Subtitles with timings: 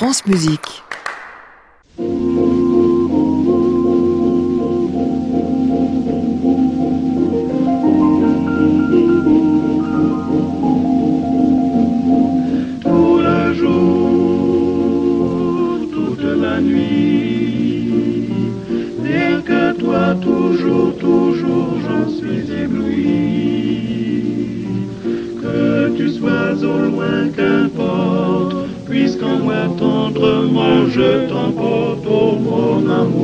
[0.00, 0.82] France Musique.
[29.38, 33.19] Moi tendrement je t'emporte, oh mon amour,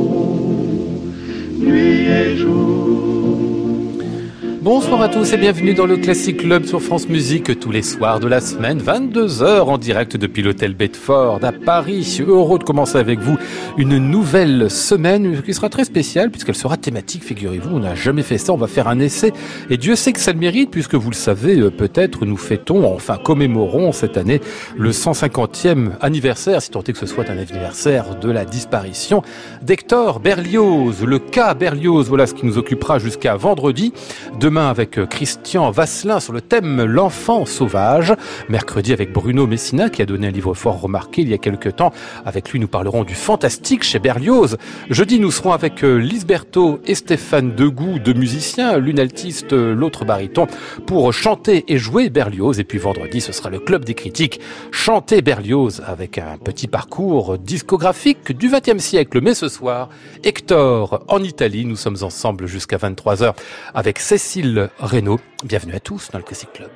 [4.69, 8.19] Bonsoir à tous et bienvenue dans le Classic Club sur France Musique tous les soirs
[8.19, 12.19] de la semaine, 22h en direct depuis l'hôtel Bedford à Paris.
[12.19, 13.37] Heureux de commencer avec vous
[13.77, 17.77] une nouvelle semaine qui sera très spéciale puisqu'elle sera thématique, figurez-vous.
[17.77, 19.31] On n'a jamais fait ça, on va faire un essai
[19.69, 22.93] et Dieu sait que ça le mérite puisque vous le savez euh, peut-être nous fêtons,
[22.93, 24.41] enfin commémorons cette année
[24.75, 29.21] le 150e anniversaire, si tant est que ce soit un anniversaire de la disparition
[29.61, 33.93] d'Hector Berlioz, le cas Berlioz, voilà ce qui nous occupera jusqu'à vendredi.
[34.41, 38.13] Demain avec Christian Vasselin sur le thème L'enfant sauvage.
[38.49, 41.75] Mercredi avec Bruno Messina qui a donné un livre fort remarqué il y a quelques
[41.75, 41.93] temps.
[42.25, 44.57] Avec lui, nous parlerons du fantastique chez Berlioz.
[44.89, 50.47] Jeudi, nous serons avec euh, Lisberto et Stéphane Degout, deux musiciens, l'une altiste, l'autre baryton,
[50.85, 52.59] pour chanter et jouer Berlioz.
[52.59, 54.39] Et puis vendredi, ce sera le club des critiques.
[54.71, 59.21] Chanter Berlioz avec un petit parcours discographique du XXe siècle.
[59.21, 59.89] Mais ce soir,
[60.23, 61.65] Hector en Italie.
[61.65, 63.33] Nous sommes ensemble jusqu'à 23h
[63.73, 64.46] avec Cécile
[64.79, 65.19] Reynaud.
[65.43, 66.71] Bienvenue à tous dans le Classic Club.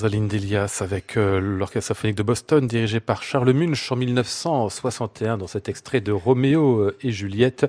[0.00, 5.46] Rosaline Elias avec euh, l'Orchestre symphonique de Boston dirigé par Charles Munch en 1961 dans
[5.46, 7.66] cet extrait de Roméo euh, et Juliette.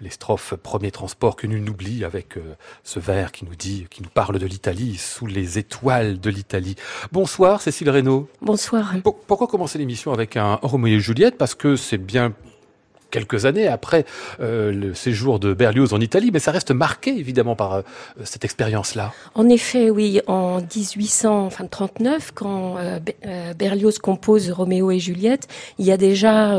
[0.00, 2.54] Les strophes Premier transport que nul n'oublie avec euh,
[2.84, 6.74] ce vers qui nous dit, qui nous parle de l'Italie sous les étoiles de l'Italie.
[7.12, 8.30] Bonsoir Cécile Reynaud.
[8.40, 8.94] Bonsoir.
[9.26, 11.36] Pourquoi commencer l'émission avec un Roméo et Juliette?
[11.36, 12.32] Parce que c'est bien
[13.14, 14.04] quelques années après
[14.40, 17.82] euh, le séjour de Berlioz en Italie, mais ça reste marqué évidemment par euh,
[18.24, 19.12] cette expérience-là.
[19.36, 22.98] En effet, oui, en 1839, quand euh,
[23.56, 25.46] Berlioz compose Roméo et Juliette,
[25.78, 26.58] il y a déjà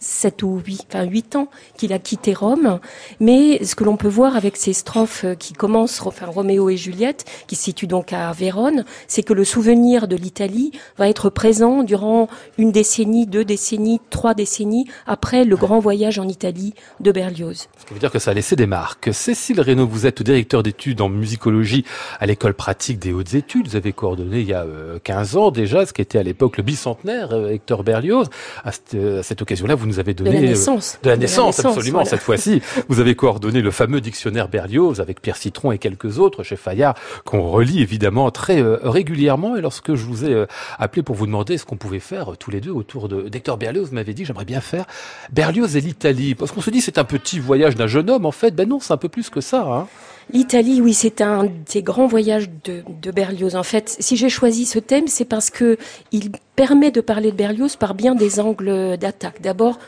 [0.00, 2.80] sept ou huit, enfin huit ans qu'il a quitté Rome.
[3.20, 7.26] Mais ce que l'on peut voir avec ces strophes qui commencent, enfin Roméo et Juliette,
[7.46, 11.82] qui se situent donc à Vérone, c'est que le souvenir de l'Italie va être présent
[11.82, 17.68] durant une décennie, deux décennies, trois décennies après le grand voyage en Italie de Berlioz.
[17.78, 19.10] Ce qui veut dire que ça a laissé des marques.
[19.12, 21.84] Cécile Reynaud, vous êtes directeur d'études en musicologie
[22.20, 23.68] à l'école pratique des hautes études.
[23.68, 24.64] Vous avez coordonné il y a
[25.02, 28.28] 15 euh, ans déjà ce qui était à l'époque le bicentenaire euh, Hector Berlioz.
[28.64, 30.30] À cette, occasion-là, vous nous avez donné...
[30.30, 30.94] De la naissance.
[30.94, 32.62] Euh, de la naissance, absolument, cette fois-ci.
[32.88, 36.94] Vous avez coordonné le fameux dictionnaire Berlioz avec Pierre Citron et quelques autres chez Fayard
[37.24, 39.56] qu'on relit évidemment très régulièrement.
[39.56, 40.46] Et lorsque je vous ai
[40.78, 43.94] appelé pour vous demander ce qu'on pouvait faire tous les deux autour d'Hector Berlioz, vous
[43.94, 44.86] m'avez dit j'aimerais bien faire
[45.32, 48.32] Berlioz et l'Italie Parce qu'on se dit c'est un petit voyage d'un jeune homme, en
[48.32, 49.62] fait, ben non, c'est un peu plus que ça.
[49.62, 49.86] Hein.
[50.32, 53.56] L'Italie, oui, c'est un des grands voyages de, de Berlioz.
[53.56, 55.78] En fait, si j'ai choisi ce thème, c'est parce que
[56.12, 59.40] il permet de parler de Berlioz par bien des angles d'attaque.
[59.40, 59.78] D'abord,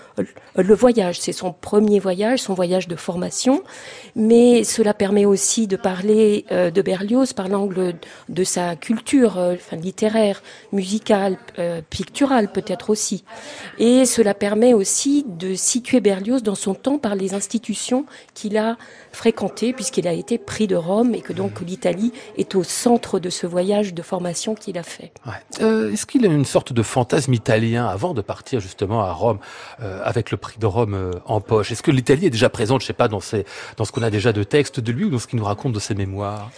[0.54, 3.64] le voyage, c'est son premier voyage, son voyage de formation,
[4.14, 7.94] mais cela permet aussi de parler euh, de Berlioz par l'angle
[8.28, 13.24] de sa culture euh, littéraire, musicale, euh, picturale peut-être aussi.
[13.78, 18.76] Et cela permet aussi de situer Berlioz dans son temps par les institutions qu'il a
[19.10, 23.28] fréquentées, puisqu'il a été pris de Rome et que donc l'Italie est au centre de
[23.28, 25.10] ce voyage de formation qu'il a fait.
[25.58, 29.38] Est-ce qu'il a une sorte de fantasme italien avant de partir justement à Rome
[29.82, 31.72] euh, avec le prix de Rome euh, en poche.
[31.72, 33.20] Est-ce que l'Italie est déjà présente, je sais pas, dans,
[33.76, 35.72] dans ce qu'on a déjà de textes de lui ou dans ce qu'il nous raconte
[35.72, 36.50] de ses mémoires?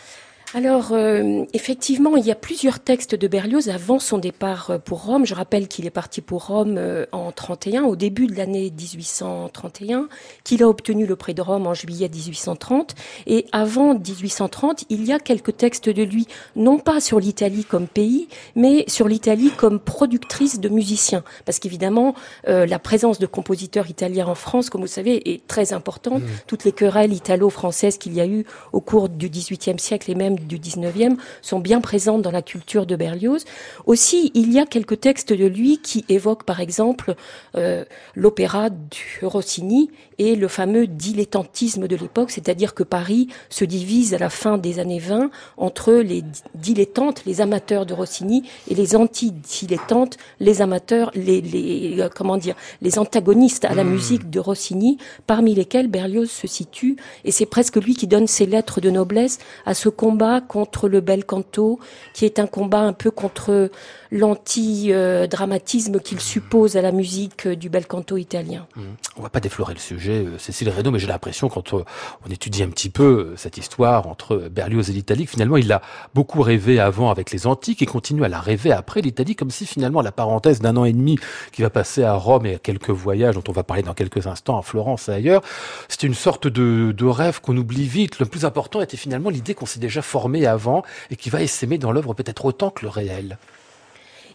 [0.55, 5.05] Alors, euh, effectivement, il y a plusieurs textes de Berlioz avant son départ euh, pour
[5.05, 5.25] Rome.
[5.25, 10.09] Je rappelle qu'il est parti pour Rome euh, en 31, au début de l'année 1831,
[10.45, 12.95] qu'il a obtenu le prix de Rome en juillet 1830.
[13.27, 17.89] Et avant 1830, il y a quelques textes de lui, non pas sur l'Italie comme
[17.89, 21.25] pays, mais sur l'Italie comme productrice de musiciens.
[21.47, 22.15] Parce qu'évidemment,
[22.47, 26.23] la présence de compositeurs italiens en France, comme vous savez, est très importante.
[26.23, 26.29] Mmh.
[26.47, 30.37] Toutes les querelles italo-françaises qu'il y a eu au cours du XVIIIe siècle et même
[30.47, 33.45] du 19e sont bien présentes dans la culture de Berlioz.
[33.87, 37.15] Aussi, il y a quelques textes de lui qui évoquent par exemple
[37.57, 37.85] euh,
[38.15, 44.19] l'opéra du Rossini et le fameux dilettantisme de l'époque, c'est-à-dire que Paris se divise à
[44.19, 46.23] la fin des années 20 entre les
[46.55, 52.55] dilettantes, les amateurs de Rossini, et les anti-dilettantes, les amateurs, les, les, euh, comment dire,
[52.81, 53.91] les antagonistes à la hmm.
[53.91, 58.47] musique de Rossini, parmi lesquels Berlioz se situe, et c'est presque lui qui donne ses
[58.47, 61.79] lettres de noblesse à ce combat contre le bel canto,
[62.15, 63.71] qui est un combat un peu contre
[64.13, 68.67] l'anti-dramatisme qu'il suppose à la musique du bel canto italien.
[68.77, 68.83] Hmm.
[69.17, 71.83] On va pas déflorer le sujet euh, Cécile Reynaud, mais j'ai l'impression quand euh,
[72.27, 75.81] on étudie un petit peu euh, cette histoire entre Berlioz et l'Italie, finalement il l'a
[76.15, 79.65] beaucoup rêvé avant avec les antiques et continue à la rêver après l'Italie, comme si
[79.65, 81.19] finalement la parenthèse d'un an et demi
[81.51, 84.27] qui va passer à Rome et à quelques voyages dont on va parler dans quelques
[84.27, 85.41] instants à Florence et ailleurs,
[85.89, 88.19] c'était une sorte de, de rêve qu'on oublie vite.
[88.19, 91.79] Le plus important était finalement l'idée qu'on s'est déjà formé avant et qui va essaimer
[91.79, 93.39] dans l'œuvre peut-être autant que le réel.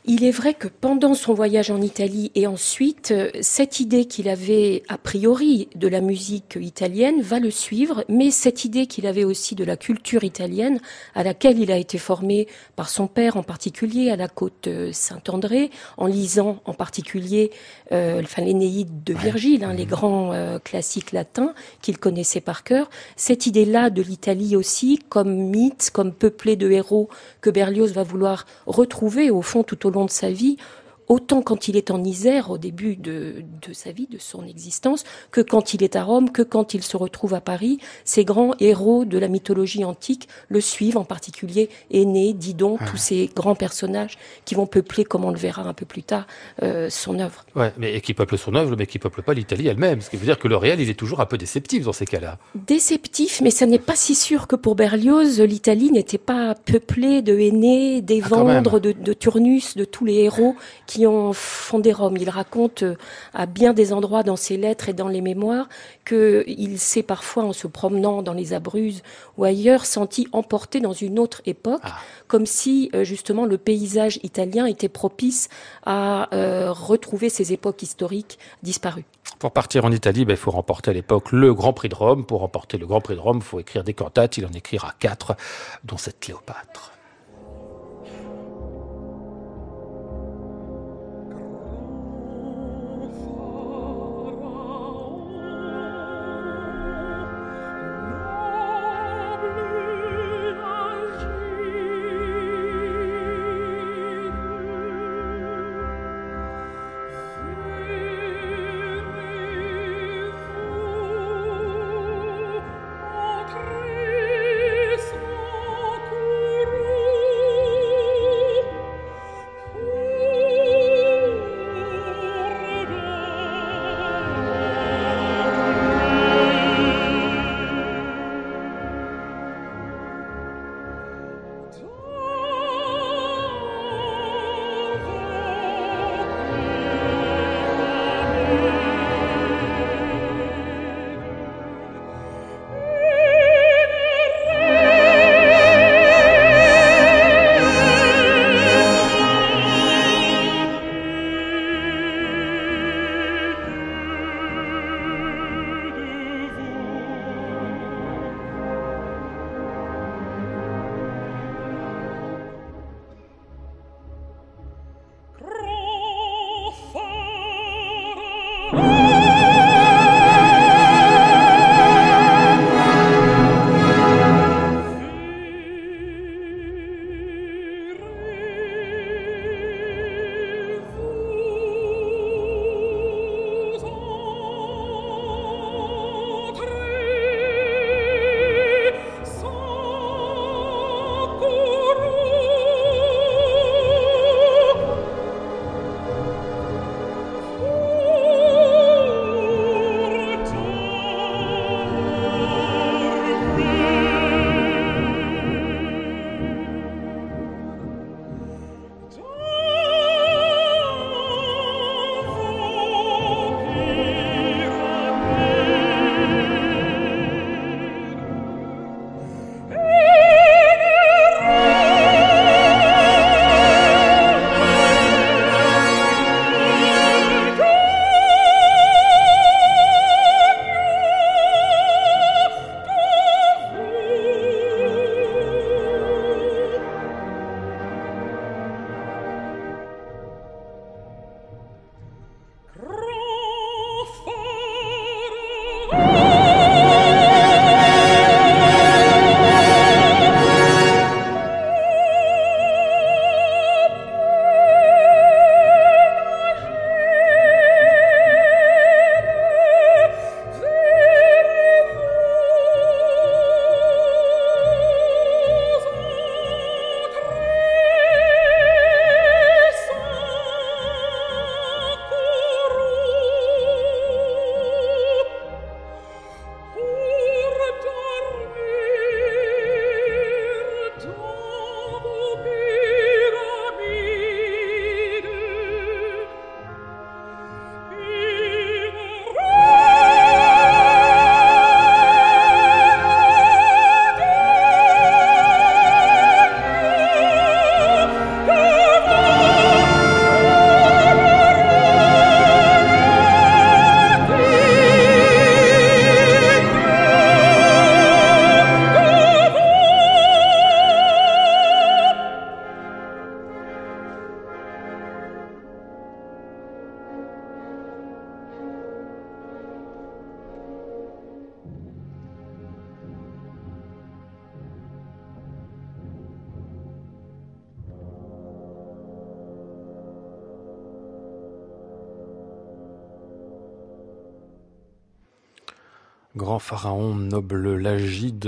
[0.10, 4.30] Il est vrai que pendant son voyage en Italie et ensuite, euh, cette idée qu'il
[4.30, 9.26] avait a priori de la musique italienne va le suivre, mais cette idée qu'il avait
[9.26, 10.80] aussi de la culture italienne,
[11.14, 12.48] à laquelle il a été formé
[12.78, 17.52] par son père en particulier, à la côte euh, Saint-André, en lisant en particulier
[17.92, 22.90] euh, enfin, l'Énéide de Virgile, hein, les grands euh, classiques latins qu'il connaissait par cœur.
[23.18, 27.10] Cette idée-là de l'Italie aussi, comme mythe, comme peuplé de héros
[27.42, 30.58] que Berlioz va vouloir retrouver au fond tout au long de sa vie
[31.08, 35.04] autant quand il est en Isère au début de, de, sa vie, de son existence,
[35.32, 37.80] que quand il est à Rome, que quand il se retrouve à Paris.
[38.04, 43.30] Ces grands héros de la mythologie antique le suivent, en particulier Aîné, Didon, tous ces
[43.36, 46.28] grands personnages qui vont peupler, comme on le verra un peu plus tard,
[46.64, 47.46] euh, son œuvre.
[47.56, 50.02] Ouais, mais et qui peuplent son œuvre, mais qui peuplent pas l'Italie elle-même.
[50.02, 52.06] Ce qui veut dire que le réel, il est toujours un peu déceptif dans ces
[52.06, 52.38] cas-là.
[52.56, 57.38] Déceptif, mais ça n'est pas si sûr que pour Berlioz, l'Italie n'était pas peuplée de
[57.38, 61.92] Aîné, des ah, Vendres, de, de Turnus, de tous les héros qui qui ont fondé
[61.92, 62.18] Rome.
[62.18, 62.96] Il raconte euh,
[63.36, 65.70] à bien des endroits dans ses lettres et dans les mémoires
[66.08, 69.04] qu'il s'est parfois, en se promenant dans les Abruzes
[69.38, 71.98] ou ailleurs, senti emporté dans une autre époque, ah.
[72.28, 75.50] comme si euh, justement le paysage italien était propice
[75.86, 76.30] à
[76.72, 79.06] retrouver ces époques historiques disparues.
[79.38, 82.26] Pour partir en Italie, ben, il faut remporter à l'époque le Grand Prix de Rome.
[82.26, 84.38] Pour remporter le Grand Prix de Rome, il faut écrire des cantates.
[84.38, 85.36] Il en écrira quatre,
[85.84, 86.97] dont cette Cléopâtre.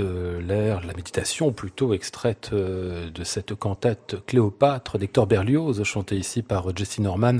[0.00, 6.42] L'agide, l'air, la méditation plutôt extraite euh, de cette cantate Cléopâtre d'Hector Berlioz, chantée ici
[6.42, 7.38] par Jesse Norman,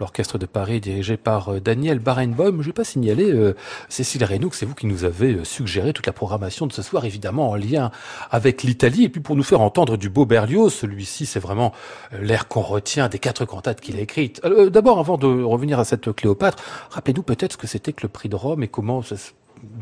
[0.00, 2.60] l'orchestre de Paris dirigé par euh, Daniel Barenboim.
[2.60, 3.54] Je vais pas signaler, euh,
[3.88, 7.04] Cécile Reynaud, que c'est vous qui nous avez suggéré toute la programmation de ce soir,
[7.04, 7.90] évidemment en lien
[8.30, 11.72] avec l'Italie, et puis pour nous faire entendre du beau Berlioz, celui-ci c'est vraiment
[12.12, 14.40] l'air qu'on retient des quatre cantates qu'il a écrites.
[14.70, 18.28] D'abord, avant de revenir à cette Cléopâtre, rappelez-nous peut-être ce que c'était que le prix
[18.28, 19.30] de Rome et comment ça se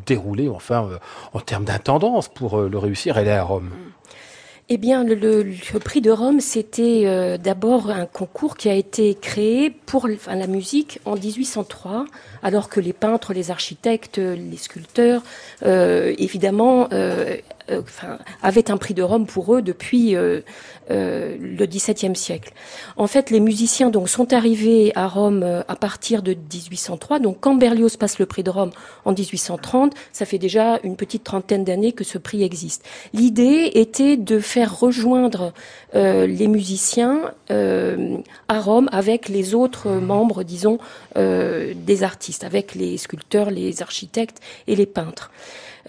[0.06, 0.98] déroulé enfin euh,
[1.32, 3.70] en termes d'intendance pour euh, le réussir elle est à Rome.
[4.72, 9.68] Eh bien, le, prix de Rome, c'était euh, d'abord un concours qui a été créé
[9.68, 12.04] pour la musique en 1803,
[12.44, 15.22] alors que les peintres, les architectes, les sculpteurs,
[15.64, 16.88] évidemment,
[18.42, 20.16] avaient un prix de Rome pour eux depuis
[20.90, 22.52] euh, le XVIIe siècle.
[22.96, 27.20] En fait, les musiciens donc sont arrivés à Rome euh, à partir de 1803.
[27.20, 28.70] Donc, quand Berlioz passe le prix de Rome
[29.04, 32.84] en 1830, ça fait déjà une petite trentaine d'années que ce prix existe.
[33.12, 35.52] L'idée était de faire rejoindre
[35.94, 37.20] euh, les musiciens
[38.48, 40.78] à Rome avec les autres membres, disons,
[41.16, 45.32] des artistes, avec les sculpteurs, les architectes et les peintres.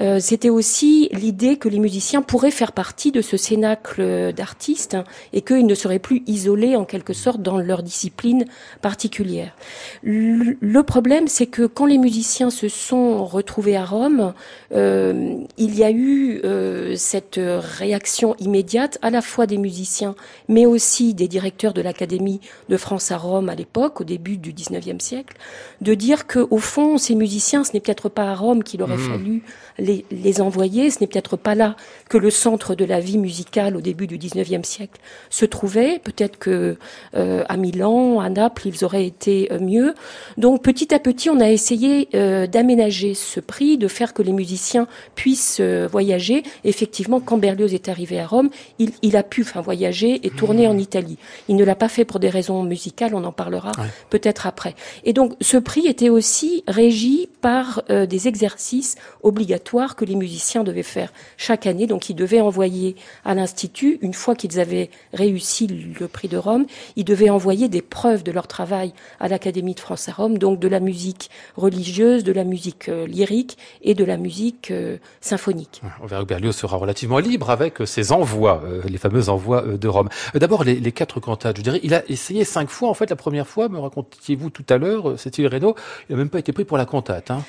[0.01, 4.97] Euh, c'était aussi l'idée que les musiciens pourraient faire partie de ce cénacle d'artistes
[5.33, 8.45] et qu'ils ne seraient plus isolés en quelque sorte dans leur discipline
[8.81, 9.55] particulière.
[10.03, 14.33] Le problème, c'est que quand les musiciens se sont retrouvés à Rome,
[14.73, 20.15] euh, il y a eu euh, cette réaction immédiate à la fois des musiciens,
[20.47, 24.53] mais aussi des directeurs de l'Académie de France à Rome à l'époque, au début du
[24.53, 25.37] 19e siècle,
[25.81, 28.97] de dire que au fond, ces musiciens, ce n'est peut-être pas à Rome qu'il aurait
[28.97, 29.11] mmh.
[29.11, 29.43] fallu
[29.77, 30.89] les, les envoyer.
[30.89, 31.75] Ce n'est peut-être pas là
[32.09, 35.99] que le centre de la vie musicale au début du XIXe siècle se trouvait.
[36.03, 36.77] Peut-être que
[37.15, 39.93] euh, à Milan, à Naples, ils auraient été euh, mieux.
[40.37, 44.33] Donc petit à petit, on a essayé euh, d'aménager ce prix, de faire que les
[44.33, 46.43] musiciens puissent voyager.
[46.63, 50.67] Effectivement, quand Berlioz est arrivé à Rome, il, il a pu enfin, voyager et tourner
[50.67, 51.17] en Italie.
[51.47, 53.71] Il ne l'a pas fait pour des raisons musicales, on en parlera
[54.09, 54.75] peut-être après.
[55.03, 60.83] Et donc ce prix était aussi régi par des exercices obligatoires que les musiciens devaient
[60.83, 61.87] faire chaque année.
[61.87, 66.65] Donc ils devaient envoyer à l'Institut, une fois qu'ils avaient réussi le prix de Rome,
[66.95, 70.59] ils devaient envoyer des preuves de leur travail à l'Académie de France à Rome, donc
[70.59, 75.81] de la musique religieuse, de la musique euh, lyrique et de la musique euh, symphonique.
[76.07, 80.09] Que Berlioz sera relativement libre avec euh, ses envois, les fameux envois de Rome.
[80.35, 83.47] D'abord, les, quatre cantates, je dirais, il a essayé cinq fois, en fait, la première
[83.47, 85.75] fois, me racontiez-vous tout à l'heure, Cécile Reynaud,
[86.09, 87.31] il n'a même pas été pris pour la cantate.
[87.31, 87.43] Hein.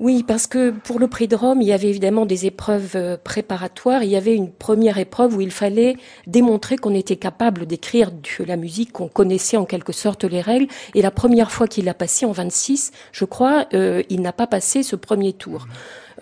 [0.00, 3.18] Oui, parce que pour le prix de Rome, il y avait évidemment des épreuves euh,
[3.22, 4.02] préparatoires.
[4.02, 8.44] Il y avait une première épreuve où il fallait démontrer qu'on était capable d'écrire de
[8.44, 10.66] la musique, qu'on connaissait en quelque sorte les règles.
[10.94, 14.46] Et la première fois qu'il l'a passé, en 26, je crois, euh, il n'a pas
[14.46, 15.66] passé ce premier tour.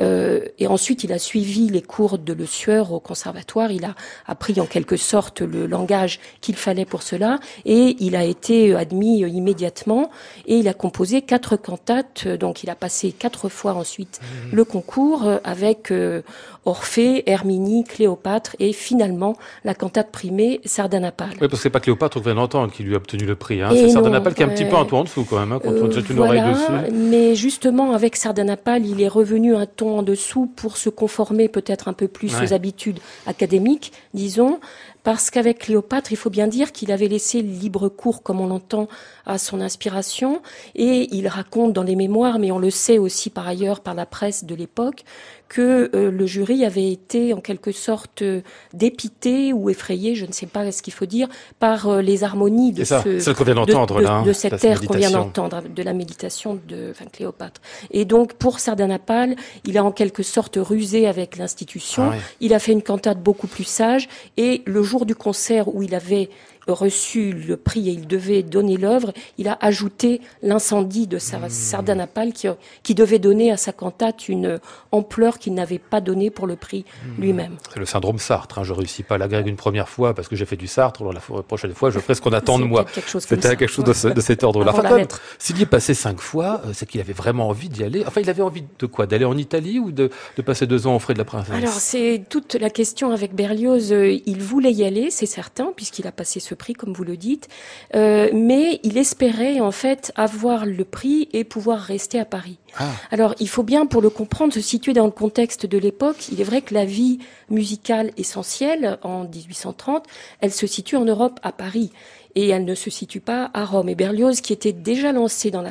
[0.01, 3.71] Euh, et ensuite, il a suivi les cours de Le Sueur au conservatoire.
[3.71, 3.95] Il a
[4.27, 7.39] appris en quelque sorte le langage qu'il fallait pour cela.
[7.65, 10.11] Et il a été admis immédiatement.
[10.47, 12.29] Et il a composé quatre cantates.
[12.29, 14.55] Donc, il a passé quatre fois ensuite mmh.
[14.55, 16.23] le concours avec euh,
[16.65, 21.31] Orphée, Herminie, Cléopâtre et finalement la cantate primée Sardanapale.
[21.33, 23.63] Oui, parce que c'est pas Cléopâtre, on vient d'entendre, qui lui a obtenu le prix.
[23.63, 23.71] Hein.
[23.73, 25.71] C'est Sardanapale qui est un petit peu un tour en dessous quand même, hein, quand
[25.71, 26.93] on jette une oreille dessus.
[26.93, 31.89] Mais justement, avec Sardanapale, il est revenu un ton en dessous pour se conformer peut-être
[31.89, 34.61] un peu plus aux habitudes académiques, disons,
[35.07, 38.89] parce qu'avec Cléopâtre, il faut bien dire qu'il avait laissé libre cours, comme on l'entend,
[39.25, 40.43] à son inspiration,
[40.75, 44.05] et il raconte dans les mémoires, mais on le sait aussi par ailleurs par la
[44.05, 45.05] presse de l'époque,
[45.49, 48.41] que euh, le jury avait été en quelque sorte euh,
[48.75, 51.29] dépité ou effrayé, je ne sais pas ce qu'il faut dire,
[51.61, 54.97] par euh, les harmonies de, ça, ce, qu'on vient d'entendre là, de, cette ère qu'on
[54.97, 57.61] vient d'entendre, de la méditation de enfin, Cléopâtre.
[57.91, 62.11] Et donc pour Sardanapale, il a en quelque sorte rusé avec l'institution.
[62.13, 65.83] Ah il a fait une cantate beaucoup plus sage, et le jour du concert où
[65.83, 66.29] il avait
[66.69, 71.49] reçu le prix et il devait donner l'œuvre, il a ajouté l'incendie de mmh.
[71.49, 72.49] Sardanapale qui,
[72.83, 74.59] qui, devait donner à sa cantate une
[74.93, 77.21] ampleur qu'il n'avait pas donnée pour le prix mmh.
[77.21, 77.57] lui-même.
[77.73, 78.59] C'est le syndrome Sartre.
[78.59, 78.65] Hein.
[78.65, 81.03] Je réussis pas la grègue une première fois parce que j'ai fait du Sartre.
[81.03, 82.85] Alors la prochaine fois, je ferai ce qu'on attend de moi.
[83.19, 84.73] C'était quelque chose de, de cet ordre-là.
[84.73, 84.99] Enfin,
[85.39, 88.05] S'il y est passé cinq fois, euh, c'est qu'il avait vraiment envie d'y aller.
[88.07, 89.07] Enfin, il avait envie de quoi?
[89.07, 91.55] D'aller en Italie ou de, de, passer deux ans au frais de la princesse?
[91.55, 93.93] Alors, c'est toute la question avec Berlioz.
[93.93, 97.17] Euh, il voulait y aller, c'est certain, puisqu'il a passé ce prix, comme vous le
[97.17, 97.49] dites,
[97.95, 102.59] euh, mais il espérait en fait avoir le prix et pouvoir rester à Paris.
[102.79, 102.91] Ah.
[103.11, 106.29] Alors, il faut bien, pour le comprendre, se situer dans le contexte de l'époque.
[106.31, 107.19] Il est vrai que la vie
[107.51, 110.05] musicale essentielle, en 1830,
[110.41, 111.93] elle se situe en Europe, à Paris
[112.37, 113.89] et elle ne se situe pas à Rome.
[113.89, 115.71] Et Berlioz, qui était déjà lancé dans, la,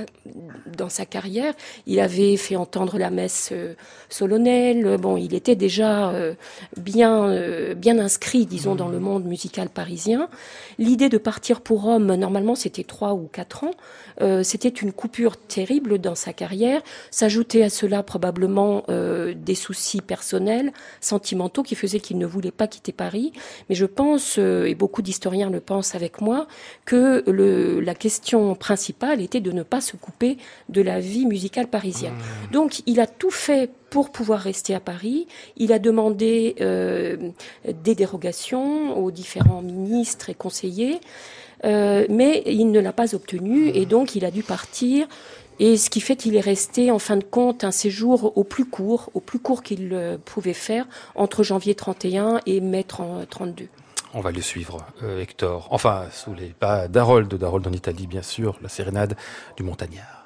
[0.76, 1.54] dans sa carrière,
[1.86, 3.76] il avait fait entendre la messe euh,
[4.10, 6.34] solennelle, bon, il était déjà euh,
[6.76, 10.28] bien, euh, bien inscrit, disons, dans le monde musical parisien.
[10.80, 13.72] L'idée de partir pour Rome, normalement, c'était trois ou quatre ans.
[14.44, 16.82] c'était une coupure terrible dans sa carrière.
[17.12, 22.91] S'ajouter à cela probablement des soucis personnels, sentimentaux, qui faisaient qu'il ne voulait pas quitter
[22.91, 23.31] Paris.
[23.69, 26.47] Mais je pense, et beaucoup d'historiens le pensent avec moi,
[26.86, 30.38] que le, la question principale était de ne pas se couper
[30.69, 32.13] de la vie musicale parisienne.
[32.13, 32.51] Mmh.
[32.51, 35.27] Donc il a tout fait pour pouvoir rester à Paris.
[35.58, 37.15] Il a demandé euh,
[37.65, 40.99] des dérogations aux différents ministres et conseillers,
[41.63, 45.08] euh, mais il ne l'a pas obtenu et donc il a dû partir.
[45.60, 48.65] Et ce qui fait qu'il est resté, en fin de compte, un séjour au plus
[48.65, 53.68] court, au plus court qu'il pouvait faire, entre janvier 31 et mai 32.
[54.18, 55.68] On va le suivre, euh, Hector.
[55.72, 59.18] Enfin, sous les pas d'Harold, d'Harold en Italie, bien sûr, la sérénade
[59.58, 60.25] du montagnard.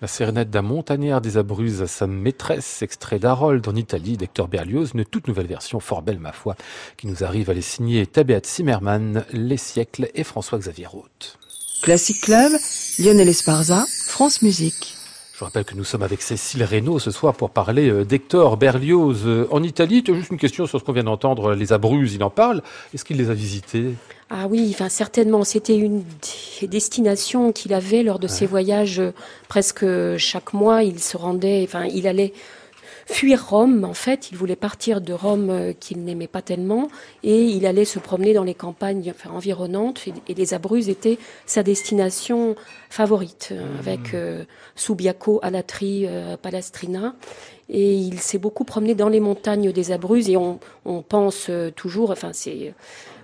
[0.00, 4.92] La sérénade d'un montagnard des Abruzes à sa maîtresse, extrait d'Harold en Italie d'Hector Berlioz,
[4.94, 6.56] une toute nouvelle version, fort belle ma foi,
[6.96, 11.38] qui nous arrive à les signer Tabéat Zimmermann, Les siècles et François-Xavier Roth.
[11.82, 12.52] Classic Club,
[12.98, 14.96] Lionel Esparza, France Musique.
[15.40, 19.22] Je rappelle que nous sommes avec Cécile Reynaud ce soir pour parler euh, d'Hector Berlioz
[19.24, 20.04] euh, en Italie.
[20.06, 22.60] Juste une question sur ce qu'on vient d'entendre, les Abruzes, il en parle.
[22.92, 23.94] Est-ce qu'il les a visités?
[24.28, 25.42] Ah oui, enfin certainement.
[25.44, 26.04] C'était une
[26.60, 29.00] des destinations qu'il avait lors de ses voyages.
[29.00, 29.12] euh,
[29.48, 29.86] Presque
[30.18, 32.34] chaque mois, il se rendait, enfin il allait
[33.10, 33.84] fuir Rome.
[33.84, 36.88] En fait, il voulait partir de Rome euh, qu'il n'aimait pas tellement
[37.22, 41.62] et il allait se promener dans les campagnes enfin, environnantes et, les Abruzes étaient sa
[41.62, 42.54] destination
[42.88, 44.44] favorite euh, avec euh,
[44.74, 47.14] Subiaco, Alatri, euh, Palestrina.
[47.72, 51.70] Et il s'est beaucoup promené dans les montagnes des Abruzes et on, on pense euh,
[51.70, 52.74] toujours, enfin c'est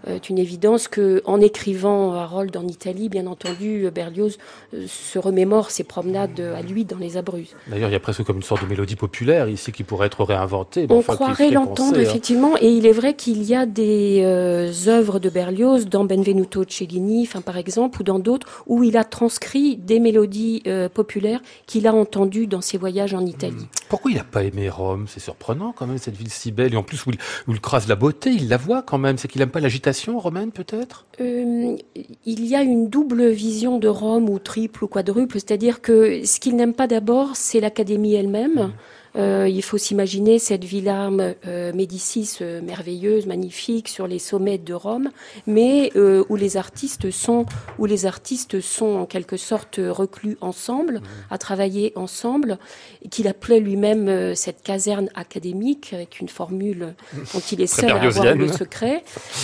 [0.08, 4.38] euh, une évidence que en écrivant Harold en Italie, bien entendu, Berlioz
[4.74, 7.54] euh, se remémore ses promenades à lui dans les Abruzes.
[7.68, 10.24] D'ailleurs, il y a presque comme une sorte de mélodie populaire ici qui pourrait être
[10.24, 10.86] réinventée.
[10.90, 12.00] On enfin, croirait l'entendre hein.
[12.00, 16.64] effectivement, et il est vrai qu'il y a des euh, œuvres de Berlioz dans Benvenuto
[16.68, 21.86] Cellini, par exemple, ou dans d'autres où il a transcrit des mélodies euh, populaires qu'il
[21.86, 23.66] a entendues dans ses voyages en Italie.
[23.88, 25.06] Pourquoi il n'a pas aimé Rome?
[25.08, 26.74] C'est surprenant quand même, cette ville si belle.
[26.74, 29.18] Et en plus, où il, où il crase la beauté, il la voit quand même.
[29.18, 31.06] C'est qu'il n'aime pas l'agitation romaine, peut-être?
[31.20, 31.76] Euh,
[32.24, 36.40] il y a une double vision de Rome, ou triple ou quadruple, c'est-à-dire que ce
[36.40, 38.72] qu'il n'aime pas d'abord, c'est l'académie elle-même.
[39.16, 41.09] Euh, il faut s'imaginer cette villa
[41.46, 45.11] euh, Médicis euh, merveilleuse, magnifique, sur les sommets de Rome,
[45.46, 47.46] mais euh, où les artistes sont,
[47.79, 51.00] où les artistes sont en quelque sorte reclus ensemble,
[51.31, 52.59] à travailler ensemble,
[53.02, 56.94] et qu'il appelait lui-même cette caserne académique avec une formule
[57.33, 59.02] dont il est seul à avoir le secret.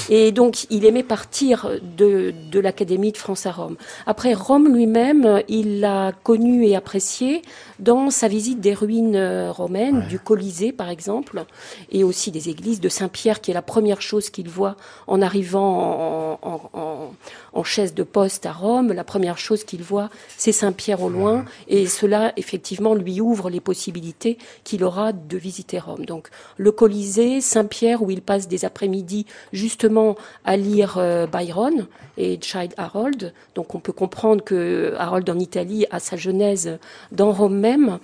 [0.09, 3.77] Et donc, il aimait partir de, de l'Académie de France à Rome.
[4.07, 7.43] Après, Rome lui-même, il l'a connu et apprécié
[7.79, 9.17] dans sa visite des ruines
[10.09, 11.45] du Colisée par exemple,
[11.91, 16.39] et aussi des églises de Saint-Pierre, qui est la première chose qu'il voit en arrivant
[16.43, 17.15] en, en- en-
[17.53, 18.93] en chaise de poste à Rome.
[18.93, 23.61] La première chose qu'il voit, c'est Saint-Pierre au loin, et cela, effectivement, lui ouvre les
[23.61, 26.05] possibilités qu'il aura de visiter Rome.
[26.05, 31.87] Donc, le Colisée, Saint-Pierre, où il passe des après-midi justement à lire euh, Byron
[32.19, 33.33] et Child Harold.
[33.55, 36.79] Donc, on peut comprendre que Harold en Italie a sa genèse
[37.11, 37.99] dans Rome même.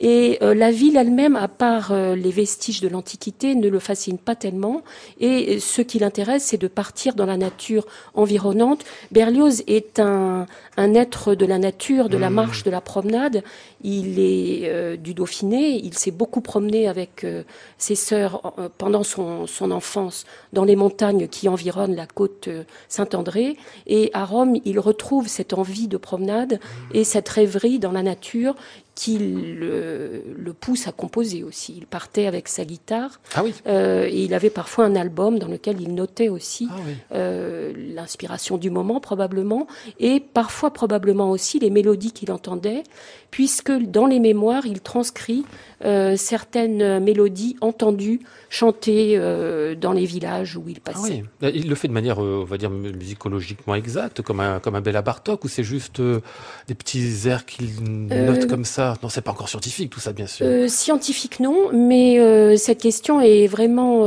[0.00, 4.18] Et euh, la ville elle-même, à part euh, les vestiges de l'Antiquité, ne le fascine
[4.18, 4.82] pas tellement.
[5.20, 8.84] Et ce qui l'intéresse, c'est de partir dans la nature environnante.
[9.10, 13.42] Berlioz est un, un être de la nature, de la marche, de la promenade.
[13.86, 15.78] Il est euh, du Dauphiné.
[15.84, 17.42] Il s'est beaucoup promené avec euh,
[17.76, 22.48] ses sœurs euh, pendant son, son enfance dans les montagnes qui environnent la côte
[22.88, 23.58] Saint-André.
[23.86, 26.60] Et à Rome, il retrouve cette envie de promenade
[26.94, 28.54] et cette rêverie dans la nature
[28.94, 31.74] qui le, le pousse à composer aussi.
[31.76, 33.52] Il partait avec sa guitare Ah oui.
[33.66, 37.74] et il avait parfois un album dans lequel il notait aussi Ah oui.
[37.94, 39.66] l'inspiration du moment probablement
[39.98, 42.84] et parfois probablement aussi les mélodies qu'il entendait
[43.32, 45.44] puisque dans les mémoires il transcrit
[45.84, 51.24] euh, certaines mélodies entendues chantées euh, dans les villages où il Ah passait.
[51.42, 51.50] oui.
[51.54, 54.80] Il le fait de manière, euh, on va dire, musicologiquement exacte, comme un, comme un
[54.80, 58.94] Béla Bartok, ou c'est juste des petits airs qu'il note comme ça?
[59.02, 60.46] Non, c'est pas encore scientifique, tout ça, bien sûr.
[60.70, 64.02] Scientifique non, mais cette question est vraiment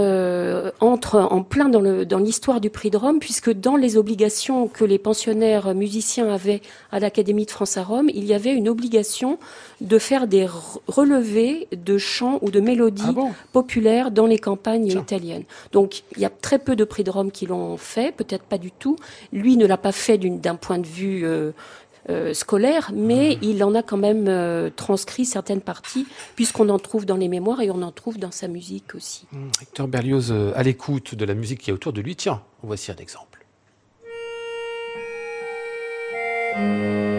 [0.79, 4.67] entre en plein dans le dans l'histoire du prix de Rome, puisque dans les obligations
[4.67, 8.69] que les pensionnaires musiciens avaient à l'Académie de France à Rome, il y avait une
[8.69, 9.37] obligation
[9.81, 13.31] de faire des re- relevés de chants ou de mélodies Ah bon?
[13.53, 15.01] populaires dans les campagnes Tiens.
[15.01, 15.43] italiennes.
[15.71, 18.57] Donc il y a très peu de prix de Rome qui l'ont fait, peut-être pas
[18.57, 18.95] du tout.
[19.33, 21.51] Lui ne l'a pas fait d'un point de vue euh,
[22.09, 27.05] euh, scolaire, mais il en a quand même euh, transcrit certaines parties, puisqu'on en trouve
[27.05, 29.25] dans les mémoires et on en trouve dans sa musique aussi.
[29.33, 32.15] Hum, Hector Berlioz, à l'écoute de la musique qui est autour de lui.
[32.15, 33.45] Tiens, voici un exemple.
[36.57, 37.16] Thank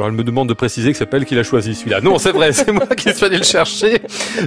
[0.00, 2.00] alors elle me demande de préciser que c'est pas elle qui l'a choisi celui-là.
[2.00, 4.00] Non, c'est vrai, c'est moi qui suis allé le chercher.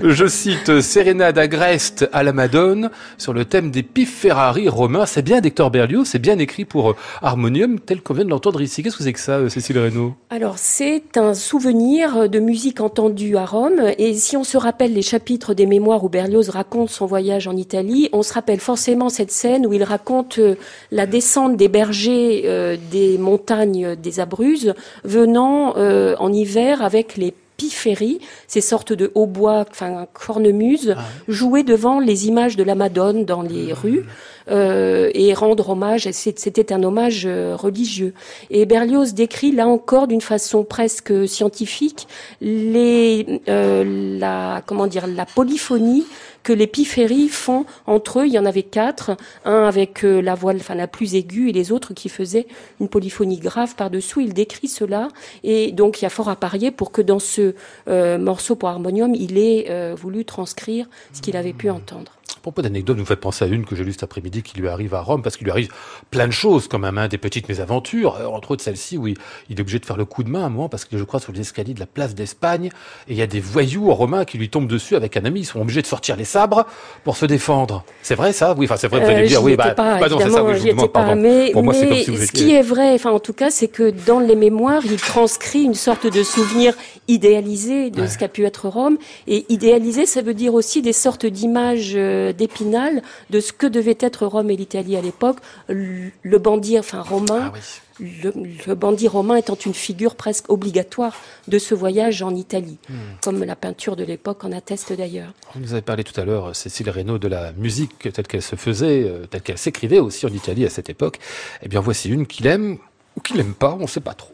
[0.04, 2.90] Je cite Serenade d'Agreste à la Madone
[3.20, 5.06] sur le thème des pifs Ferrari romains.
[5.06, 8.64] C'est bien d'Hector Berlioz, c'est bien écrit pour euh, harmonium tel qu'on vient de l'entendre
[8.64, 8.82] ici.
[8.82, 10.16] Qu'est-ce que c'est que ça, euh, Cécile Reynaud?
[10.32, 13.92] Alors, c'est un souvenir de musique entendue à Rome.
[14.00, 17.56] Et si on se rappelle les chapitres des mémoires où Berlioz raconte son voyage en
[17.56, 20.56] Italie, on se rappelle forcément cette scène où il raconte euh,
[20.92, 25.43] la descente des bergers des montagnes des Abruzes venant
[25.78, 32.00] euh, en hiver avec les piféries, ces sortes de hautbois, enfin cornemuses, ah jouer devant
[32.00, 33.74] les images de la Madone dans les mmh.
[33.74, 34.06] rues
[34.50, 36.10] euh, et rendre hommage.
[36.12, 38.14] C'était un hommage euh, religieux.
[38.50, 42.08] Et Berlioz décrit là encore d'une façon presque scientifique
[42.42, 46.06] les, la comment dire la polyphonie
[46.44, 48.28] que les piféries font entre eux.
[48.28, 51.54] Il y en avait quatre, un avec euh, la voix enfin la plus aiguë et
[51.54, 52.48] les autres qui faisaient
[52.80, 54.20] une polyphonie grave par-dessous.
[54.20, 55.08] Il décrit cela
[55.44, 57.56] et donc il y a fort à parier pour que dans ce
[57.88, 62.62] euh, morceau pour harmonium, il ait euh, voulu transcrire ce qu'il avait pu entendre propos
[62.62, 65.02] d'anecdote nous fait penser à une que j'ai lue cet après-midi qui lui arrive à
[65.02, 65.70] Rome, parce qu'il lui arrive
[66.12, 69.16] plein de choses, quand même, hein, des petites mésaventures, euh, entre autres celle-ci où il,
[69.50, 71.20] est obligé de faire le coup de main à un moment, parce que je crois
[71.20, 72.70] sur les escaliers de la place d'Espagne,
[73.08, 75.46] et il y a des voyous romains qui lui tombent dessus avec un ami, ils
[75.46, 76.66] sont obligés de sortir les sabres
[77.04, 77.84] pour se défendre.
[78.02, 78.56] C'est vrai ça?
[78.58, 80.44] Oui, enfin c'est vrai, vous allez euh, dire, oui, bah, pas, bah non, c'est ça,
[80.44, 83.34] oui, je vous pas, Mais, pour moi, mais ce qui est vrai, enfin en tout
[83.34, 86.74] cas, c'est que dans les mémoires, il transcrit une sorte de souvenir
[87.08, 91.26] idéalisé de ce qu'a pu être Rome, et idéalisé, ça veut dire aussi des sortes
[91.26, 95.38] d'images euh, d'épinal de ce que devait être Rome et l'Italie à l'époque.
[95.68, 97.60] Le bandit, enfin romain, ah
[98.00, 101.16] le, bandit romain étant une figure presque obligatoire
[101.48, 102.94] de ce voyage en Italie, hmm.
[103.24, 105.34] comme la peinture de l'époque en atteste d'ailleurs.
[105.54, 108.56] Vous nous avez parlé tout à l'heure, Cécile Reynaud, de la musique telle qu'elle se
[108.56, 111.20] faisait, euh, telle qu'elle s'écrivait aussi en Italie à cette époque.
[111.62, 112.78] Eh bien, voici une qu'il aime
[113.16, 114.34] ou qu'il n'aime pas, on ne sait pas trop.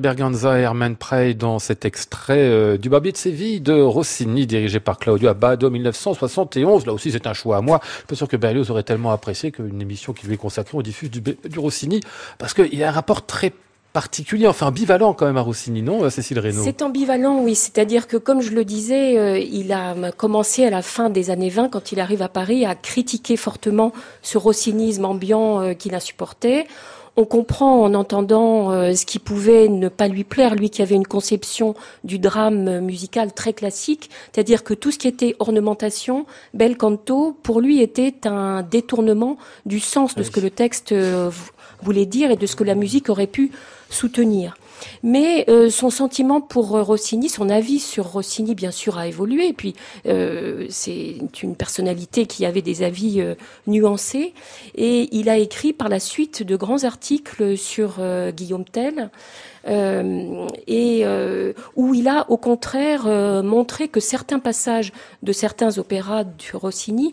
[0.00, 4.80] Berganza et Herman Prey dans cet extrait euh, du Barbier de Séville de Rossini, dirigé
[4.80, 6.86] par Claudio Abbado 1971.
[6.86, 7.80] Là aussi, c'est un choix à moi.
[7.82, 10.76] Je suis pas sûr que Berlioz aurait tellement apprécié qu'une émission qui lui est consacrée,
[10.76, 12.00] on diffuse du, Rossini,
[12.38, 13.52] parce qu'il y a un rapport très
[13.92, 16.62] particulier, enfin ambivalent quand même à Rossini, non, euh, Cécile Reynaud?
[16.64, 17.54] C'est ambivalent, oui.
[17.54, 21.50] C'est-à-dire que, comme je le disais, euh, il a commencé à la fin des années
[21.50, 26.66] 20, quand il arrive à Paris, à critiquer fortement ce rossinisme ambiant qu'il a supporté
[27.20, 30.94] on comprend en entendant euh, ce qui pouvait ne pas lui plaire, lui qui avait
[30.94, 36.78] une conception du drame musical très classique, c'est-à-dire que tout ce qui était ornementation, bel
[36.78, 41.30] canto, pour lui était un détournement du sens de ce que le texte euh,
[41.82, 43.50] voulait dire et de ce que la musique aurait pu
[43.90, 44.56] soutenir.
[45.02, 49.48] Mais euh, son sentiment pour euh, Rossini, son avis sur Rossini, bien sûr, a évolué.
[49.48, 49.74] Et puis,
[50.06, 53.22] euh, c'est une personnalité qui avait des avis
[53.66, 54.34] nuancés.
[54.74, 58.00] Et il a écrit par la suite de grands articles sur
[58.32, 59.10] Guillaume Tell.
[59.66, 61.04] et
[61.76, 63.06] où il a au contraire
[63.42, 67.12] montré que certains passages de certains opéras de Rossini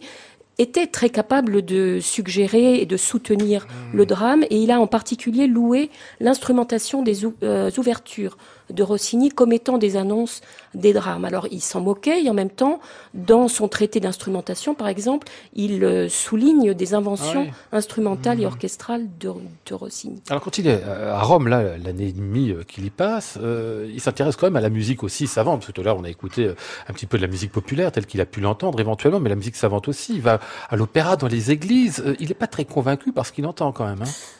[0.57, 3.97] était très capable de suggérer et de soutenir mmh.
[3.97, 5.89] le drame, et il a en particulier loué
[6.19, 8.37] l'instrumentation des euh, ouvertures
[8.70, 10.41] de Rossini comme étant des annonces
[10.74, 11.26] des drames.
[11.26, 12.80] Alors il s'en moquait et en même temps,
[13.13, 18.47] dans son traité d'instrumentation, par exemple, il euh, souligne des inventions ah instrumentales et mmh.
[18.47, 19.32] orchestrales de,
[19.72, 20.22] Rossini.
[20.30, 23.38] Alors quand il est euh, à Rome, là, l'année et demie euh, qu'il y passe,
[23.41, 26.03] il s'intéresse quand même à la musique aussi savante, parce que tout à l'heure on
[26.03, 26.51] a écouté
[26.88, 29.36] un petit peu de la musique populaire telle qu'il a pu l'entendre éventuellement, mais la
[29.36, 30.15] musique savante aussi.
[30.15, 30.39] Il va
[30.70, 32.03] à l'opéra, dans les églises.
[32.20, 34.01] il n'est pas très convaincu par ce qu'il entend quand même.
[34.01, 34.36] Hein.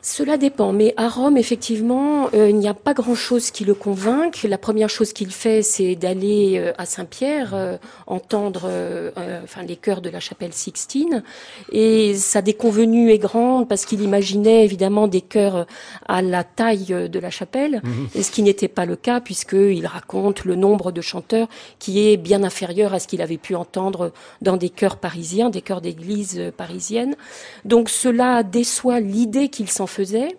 [0.00, 4.44] Cela dépend, mais à Rome, effectivement, euh, il n'y a pas grand-chose qui le convainque.
[4.44, 7.76] La première chose qu'il fait, c'est d'aller euh, à Saint-Pierre euh,
[8.06, 8.70] entendre
[9.42, 11.24] enfin, les chœurs de la chapelle Sixtine.
[11.72, 15.66] Et sa déconvenue est grande parce qu'il imaginait évidemment des chœurs
[16.06, 18.08] à la taille de la chapelle, mhm.
[18.14, 21.48] et ce qui n'était pas le cas puisqu'il raconte le nombre de chanteurs
[21.80, 25.62] qui est bien inférieur à ce qu'il avait pu entendre dans des chœurs parisiens, des
[25.62, 27.16] chœurs d'église parisiennes.
[27.64, 30.36] Donc cela déçoit l'idée qu'il s'en faisait.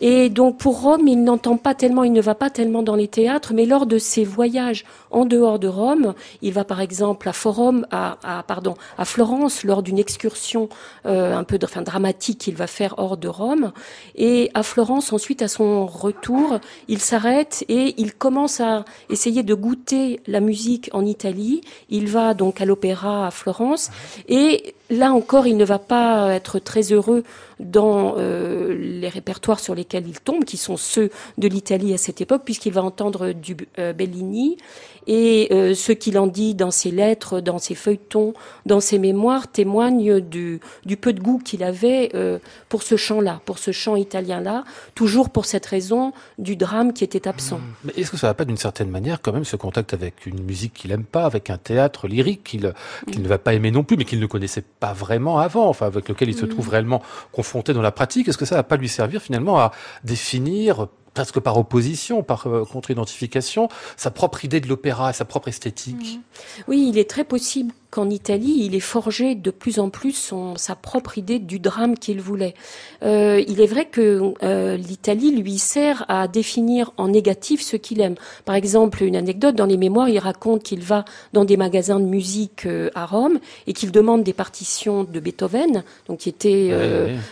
[0.00, 3.08] Et donc pour Rome, il n'entend pas tellement, il ne va pas tellement dans les
[3.08, 7.32] théâtres, mais lors de ses voyages en dehors de Rome, il va par exemple à
[7.32, 10.68] Forum, à, pardon, à Florence lors d'une excursion
[11.06, 13.72] euh, un peu enfin, dramatique qu'il va faire hors de Rome.
[14.16, 16.58] Et à Florence, ensuite à son retour,
[16.88, 21.62] il s'arrête et il commence à essayer de goûter la musique en Italie.
[21.88, 23.90] Il va donc à l'opéra à Florence
[24.28, 27.24] et là encore, il ne va pas être très heureux
[27.60, 32.20] dans euh, les répertoires sur lesquels il tombe, qui sont ceux de l'Italie à cette
[32.20, 34.58] époque, puisqu'il va entendre du euh, Bellini
[35.06, 38.34] et euh, ce qu'il en dit dans ses lettres, dans ses feuilletons,
[38.64, 42.38] dans ses mémoires témoignent du, du peu de goût qu'il avait euh,
[42.68, 47.28] pour ce chant-là, pour ce chant italien-là, toujours pour cette raison du drame qui était
[47.28, 47.60] absent.
[47.84, 50.42] Mais est-ce que ça va pas d'une certaine manière quand même ce contact avec une
[50.42, 52.72] musique qu'il aime pas, avec un théâtre lyrique qu'il
[53.10, 55.86] qu'il ne va pas aimer non plus, mais qu'il ne connaissait pas vraiment avant, enfin
[55.86, 56.48] avec lequel il se mm.
[56.48, 57.02] trouve réellement
[57.32, 58.28] confronté dans la pratique?
[58.28, 59.72] Est-ce que ça va pas lui servir finalement à
[60.04, 66.20] définir presque par opposition, par euh, contre-identification, sa propre idée de l'opéra, sa propre esthétique.
[66.68, 70.56] Oui, il est très possible qu'en Italie, il ait forgé de plus en plus son,
[70.56, 72.54] sa propre idée du drame qu'il voulait.
[73.02, 78.00] Euh, il est vrai que euh, l'Italie lui sert à définir en négatif ce qu'il
[78.00, 78.16] aime.
[78.44, 82.04] Par exemple, une anecdote dans les mémoires, il raconte qu'il va dans des magasins de
[82.04, 86.72] musique euh, à Rome et qu'il demande des partitions de Beethoven, donc qui était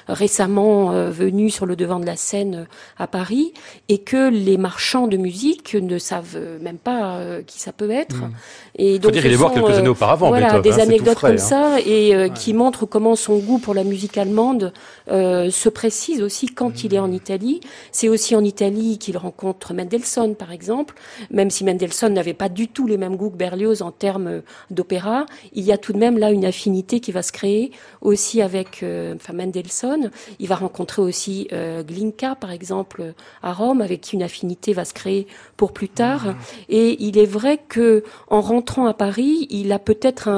[0.08, 2.66] récemment venu sur le devant de la scène
[2.98, 3.52] à Paris,
[3.88, 8.16] et que les marchands de musique ne savent même pas qui ça peut être.
[8.16, 8.32] Mmh.
[8.76, 10.30] Et donc, Faut dire, il est mort quelques années auparavant
[10.62, 11.38] des hein, anecdotes comme hein.
[11.38, 14.72] ça et euh, qui montrent comment son goût pour la musique allemande
[15.10, 17.60] euh, se précise aussi quand il est en Italie.
[17.92, 20.94] C'est aussi en Italie qu'il rencontre Mendelssohn, par exemple.
[21.30, 25.26] Même si Mendelssohn n'avait pas du tout les mêmes goûts que Berlioz en termes d'opéra,
[25.52, 28.82] il y a tout de même là une affinité qui va se créer aussi avec
[28.82, 30.10] euh, enfin Mendelssohn.
[30.38, 31.48] Il va rencontrer aussi
[31.86, 35.26] Glinka, par exemple, à Rome, avec qui une affinité va se créer
[35.56, 36.26] pour plus tard.
[36.26, 36.36] Mmh.
[36.68, 40.33] Et il est vrai que en rentrant à Paris, il a peut-être un,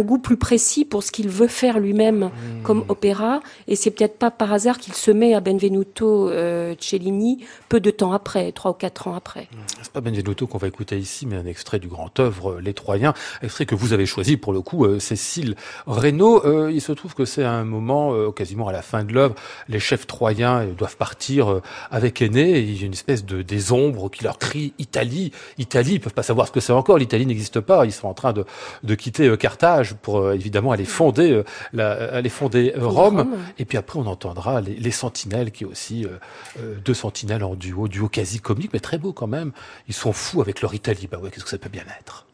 [0.00, 2.62] goût plus précis pour ce qu'il veut faire lui-même hmm.
[2.62, 3.40] comme opéra.
[3.66, 7.90] Et c'est peut-être pas par hasard qu'il se met à Benvenuto euh, Cellini peu de
[7.90, 9.48] temps après, trois ou quatre ans après.
[9.52, 9.58] Hmm.
[9.82, 12.74] C'est pas Benvenuto qu'on va écouter ici, mais un extrait du grand œuvre euh, Les
[12.74, 15.54] Troyens, extrait que vous avez choisi pour le coup, euh, Cécile
[15.86, 16.68] Reynaud.
[16.68, 19.34] il se trouve que c'est un moment quasiment à la fin de l'œuvre.
[19.68, 21.60] Les chefs troyens doivent partir
[21.90, 22.60] avec Aîné.
[22.60, 25.94] il y a une espèce de des ombres qui leur crient Italie, Italie.
[25.94, 26.98] Ils peuvent pas savoir ce que c'est encore.
[26.98, 27.84] L'Italie n'existe pas.
[27.86, 28.44] Ils sont en train de,
[28.82, 33.36] de quitter euh, Carthage pour euh, évidemment aller fonder, euh, la, aller fonder Rome.
[33.58, 36.06] Et puis après, on entendra les, sentinelles, qui est aussi
[36.84, 39.52] deux sentinelles en duo, duo quasi comique, mais très beau quand même.
[39.86, 41.08] Ils sont fous avec leur Italie.
[41.10, 42.26] Bah ouais, qu'est-ce que ça peut bien être?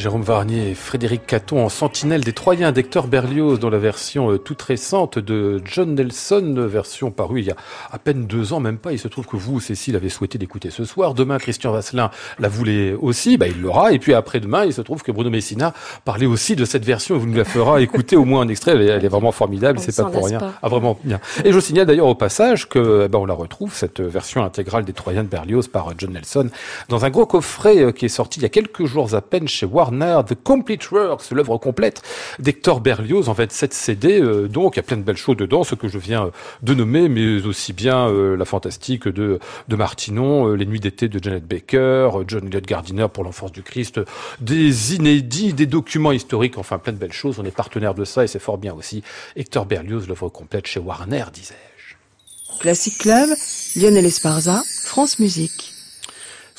[0.00, 4.38] Jérôme Varnier et Frédéric Caton en sentinelle des Troyens d'Hector Berlioz dans la version euh,
[4.38, 7.56] toute récente de John Nelson, version parue il y a
[7.90, 8.92] à peine deux ans, même pas.
[8.92, 11.12] Il se trouve que vous, Cécile, avez souhaité l'écouter ce soir.
[11.12, 13.92] Demain, Christian Vasselin la voulait aussi, bah, il l'aura.
[13.92, 15.74] Et puis après-demain, il se trouve que Bruno Messina
[16.06, 18.72] parlait aussi de cette version vous nous la fera écouter au moins un extrait.
[18.72, 20.40] Elle est, vraiment formidable, c'est pas pour rien.
[20.62, 21.20] Ah, vraiment bien.
[21.44, 24.94] Et je signale d'ailleurs au passage que, bah, on la retrouve, cette version intégrale des
[24.94, 26.48] Troyens de Berlioz par John Nelson
[26.88, 29.46] dans un gros coffret euh, qui est sorti il y a quelques jours à peine
[29.46, 32.02] chez Warner The Complete Works, l'œuvre complète
[32.38, 34.20] d'Hector Berlioz en 27 CD.
[34.20, 36.30] Euh, donc, il y a plein de belles choses dedans, ce que je viens euh,
[36.62, 39.38] de nommer, mais aussi bien euh, la fantastique de,
[39.68, 44.00] de Martinon, Les Nuits d'été de Janet Baker, John Elliott Gardiner pour l'enfance du Christ,
[44.40, 47.38] des inédits, des documents historiques, enfin plein de belles choses.
[47.38, 49.02] On est partenaire de ça et c'est fort bien aussi.
[49.36, 52.58] Hector Berlioz, l'œuvre complète chez Warner, disais-je.
[52.58, 53.30] Classic Club,
[53.76, 55.69] Lionel Esparza, France Musique.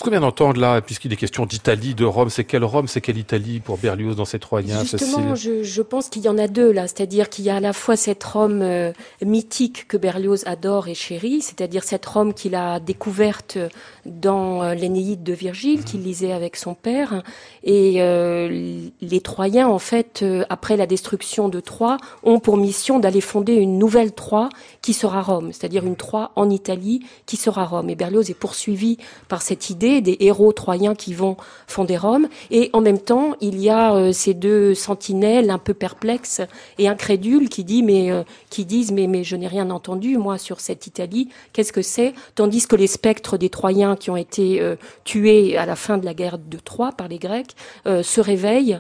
[0.02, 3.02] Ce qu'on vient d'entendre là, puisqu'il est question d'Italie, de Rome, c'est quelle Rome, c'est
[3.02, 6.48] quelle Italie pour Berlioz dans ces Troyens Justement, je, je, pense qu'il y en a
[6.48, 8.94] deux là, c'est-à-dire qu'il y a à la fois cette Rome euh,
[9.24, 13.60] mythique que Berlioz adore et chérit, c'est-à-dire cette Rome qu'il a découverte
[14.08, 17.22] dans euh, l'Énéide de Virgile, qu'il lisait avec son père,
[17.64, 23.22] et euh, les Troyens, en fait, après la destruction de Troie, ont pour mission d'aller
[23.22, 24.50] fonder une nouvelle Troie
[24.82, 27.92] qui sera Rome, c'est-à-dire une Troie en Italie qui sera Rome.
[27.92, 28.98] Et Berlioz est poursuivi
[29.28, 31.36] par cette idée des héros troyens qui vont
[31.68, 32.30] fonder Rome.
[32.52, 36.42] Et en même temps, il y a euh, ces deux sentinelles un peu perplexes
[36.78, 40.38] et incrédules qui, disent mais, euh, qui disent mais, mais je n'ai rien entendu, moi,
[40.38, 41.30] sur cette Italie.
[41.52, 42.14] Qu'est-ce que c'est?
[42.36, 46.06] Tandis que les spectres des Troyens qui ont été euh, tués à la fin de
[46.06, 48.80] la guerre de Troie par les Grecs se réveillent,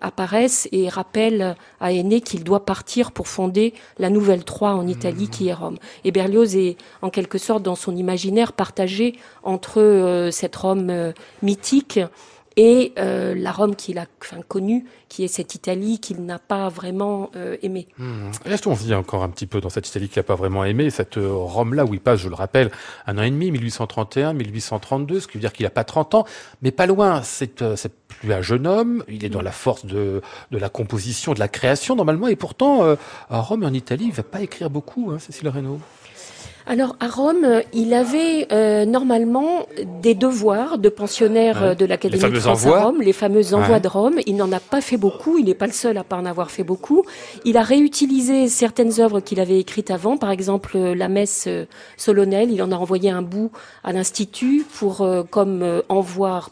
[0.00, 5.28] apparaissent et rappellent à Aîné qu'il doit partir pour fonder la nouvelle Troie en Italie
[5.28, 5.78] qui est Rome.
[6.04, 11.12] Et Berlioz est en quelque sorte dans son imaginaire partagé entre euh, cette Rome euh,
[11.42, 12.00] mythique
[12.56, 16.68] et euh, la Rome qu'il a enfin, connue, qui est cette Italie qu'il n'a pas
[16.68, 17.88] vraiment euh, aimée.
[17.98, 18.30] Mmh.
[18.44, 21.84] Restons-y encore un petit peu dans cette Italie qu'il n'a pas vraiment aimée, cette Rome-là
[21.84, 22.70] où il passe, je le rappelle,
[23.06, 26.24] un an et demi, 1831, 1832, ce qui veut dire qu'il n'a pas 30 ans,
[26.62, 27.22] mais pas loin.
[27.22, 27.62] C'est
[28.06, 31.96] plus un jeune homme, il est dans la force de, la composition, de la création
[31.96, 32.96] normalement, et pourtant,
[33.30, 35.80] à Rome et en Italie, il va pas écrire beaucoup, hein, Cécile Reynaud.
[36.66, 39.66] Alors à Rome, il avait euh, normalement
[40.02, 43.88] des devoirs de pensionnaire euh, de l'Académie de France à Rome, les fameux envois de
[43.88, 44.18] Rome.
[44.24, 46.50] Il n'en a pas fait beaucoup, il n'est pas le seul à pas en avoir
[46.50, 47.04] fait beaucoup.
[47.44, 51.48] Il a réutilisé certaines œuvres qu'il avait écrites avant, par exemple euh, la messe
[51.98, 53.50] solennelle, il en a envoyé un bout
[53.82, 56.46] à l'Institut pour comme envoi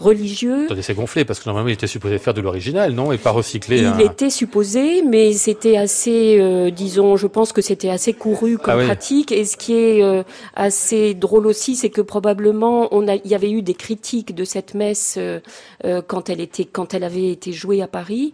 [0.00, 0.66] religieux.
[0.80, 3.84] c'est gonflé parce que normalement il était supposé faire de l'original, non, et pas recycler.
[3.98, 8.84] Il était supposé, mais c'était assez, disons, je pense que c'était assez couru comme ah
[8.84, 9.32] pratique.
[9.32, 10.22] Et ce qui est euh,
[10.54, 14.44] assez drôle aussi, c'est que probablement on a, il y avait eu des critiques de
[14.44, 15.40] cette messe euh,
[15.84, 18.32] euh, quand elle était, quand elle avait été jouée à Paris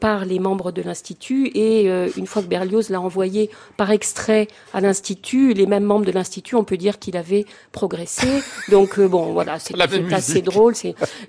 [0.00, 1.50] par les membres de l'institut.
[1.54, 1.86] Et
[2.16, 6.56] une fois que Berlioz l'a envoyé par extrait à l'institut, les mêmes membres de l'institut,
[6.56, 8.26] on peut dire qu'il avait progressé.
[8.70, 9.74] Donc bon, voilà, c'est
[10.12, 10.74] assez drôle.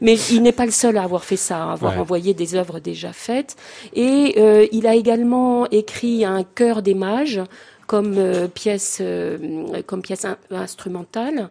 [0.01, 2.79] Mais il n'est pas le seul à avoir fait ça, à avoir envoyé des œuvres
[2.79, 3.55] déjà faites.
[3.93, 4.39] Et
[4.71, 7.41] il a également écrit un chœur des mages
[7.87, 11.49] comme euh, pièce euh, comme pièce instrumentale.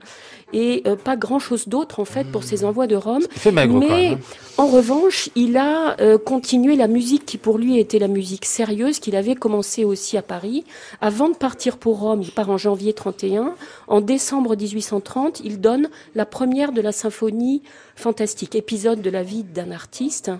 [0.53, 3.23] Et euh, pas grand chose d'autre en fait pour ses envois de Rome.
[3.47, 4.19] Mais hein.
[4.59, 9.17] en revanche il a continué la musique qui pour lui était la musique sérieuse qu'il
[9.17, 10.65] avait commencé aussi à Paris.
[11.01, 13.55] Avant de partir pour Rome il part en janvier 31
[13.89, 17.63] en décembre 1830 il donne la première de la symphonie
[17.97, 20.31] fantastique épisode de la vie d'un artiste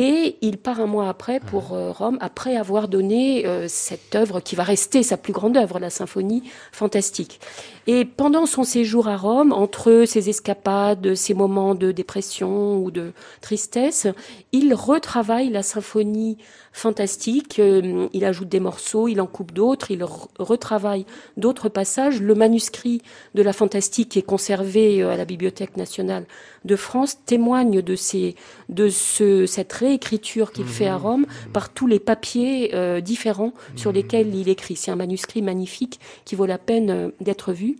[0.00, 4.38] et il part un mois après pour euh, Rome, après avoir donné euh, cette œuvre
[4.38, 7.40] qui va rester sa plus grande œuvre, la symphonie fantastique.
[7.88, 13.12] Et pendant son séjour à Rome, entre ses escapades, ses moments de dépression ou de
[13.40, 14.06] tristesse,
[14.52, 16.38] il retravaille la symphonie
[16.78, 17.58] fantastique.
[17.58, 20.04] Euh, il ajoute des morceaux, il en coupe d'autres, il
[20.38, 21.04] retravaille
[21.36, 22.20] d'autres passages.
[22.20, 23.02] Le manuscrit
[23.34, 26.26] de la fantastique qui est conservé à la Bibliothèque nationale
[26.64, 28.36] de France témoigne de, ces,
[28.68, 31.02] de ce, cette réécriture qu'il fait à mmh.
[31.02, 33.94] Rome par tous les papiers euh, différents sur mmh.
[33.94, 34.76] lesquels il écrit.
[34.76, 37.76] C'est un manuscrit magnifique qui vaut la peine euh, d'être vu.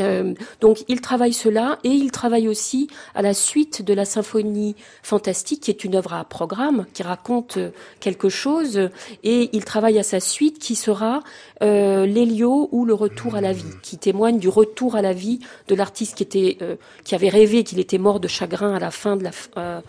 [0.00, 4.74] Euh, donc il travaille cela et il travaille aussi à la suite de la symphonie
[5.02, 7.70] fantastique qui est une œuvre à programme qui raconte euh,
[8.00, 8.90] quelque chose.
[9.22, 11.20] Et il travaille à sa suite qui sera
[11.62, 15.40] euh, l'Hélio ou le retour à la vie qui témoigne du retour à la vie
[15.68, 18.90] de l'artiste qui était euh, qui avait rêvé qu'il était mort de chagrin à la
[18.90, 19.82] fin de la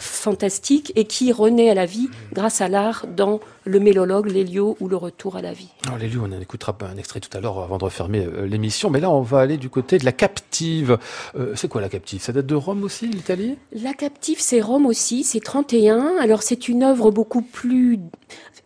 [0.00, 4.88] fantastique et qui renaît à la vie grâce à l'art dans le mélologue, l'hélio ou
[4.88, 5.68] le retour à la vie.
[5.86, 8.90] Alors l'hélio, on en écoutera un extrait tout à l'heure avant de refermer euh, l'émission,
[8.90, 10.98] mais là on va aller du côté de la captive.
[11.38, 12.20] Euh, c'est quoi la captive?
[12.20, 13.56] Ça date de Rome aussi, l'Italie?
[13.72, 16.16] La captive, c'est Rome aussi, c'est 31.
[16.20, 17.98] Alors c'est une œuvre beaucoup plus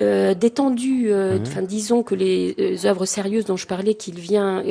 [0.02, 4.62] euh, détendue, euh, enfin disons que les œuvres sérieuses dont je parlais qu'il vient,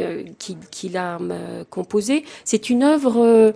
[0.72, 1.20] qu'il a
[1.70, 3.54] composées, c'est une œuvre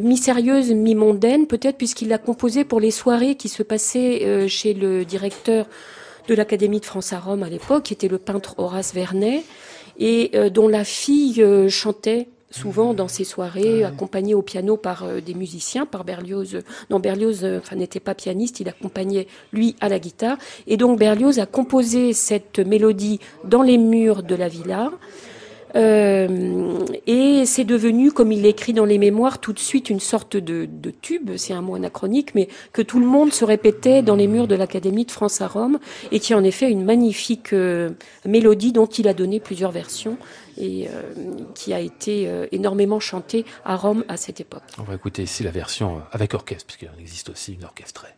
[0.00, 5.66] mi-sérieuse, mi-mondaine, peut-être puisqu'il l'a composée pour les soirées qui se passaient chez le directeur
[6.28, 9.44] de l'Académie de France à Rome à l'époque, qui était le peintre Horace Vernet,
[9.98, 15.04] et euh, dont la fille euh, chantait souvent dans ses soirées, accompagnée au piano par
[15.04, 16.60] euh, des musiciens, par Berlioz.
[16.90, 20.38] Non, Berlioz enfin, n'était pas pianiste, il accompagnait lui à la guitare.
[20.66, 24.90] Et donc Berlioz a composé cette mélodie dans les murs de la villa.
[25.76, 30.36] Euh, et c'est devenu, comme il l'écrit dans les mémoires, tout de suite une sorte
[30.36, 30.68] de,
[31.02, 34.48] tube, c'est un mot anachronique, mais que tout le monde se répétait dans les murs
[34.48, 35.78] de l'Académie de France à Rome,
[36.10, 37.90] et qui en effet une magnifique euh,
[38.24, 40.16] mélodie dont il a donné plusieurs versions
[40.58, 41.02] et euh,
[41.54, 44.62] qui a été énormément chantée à Rome à cette époque.
[44.78, 48.08] On va écouter ici la version avec orchestre, puisqu'il existe aussi une orchestrée.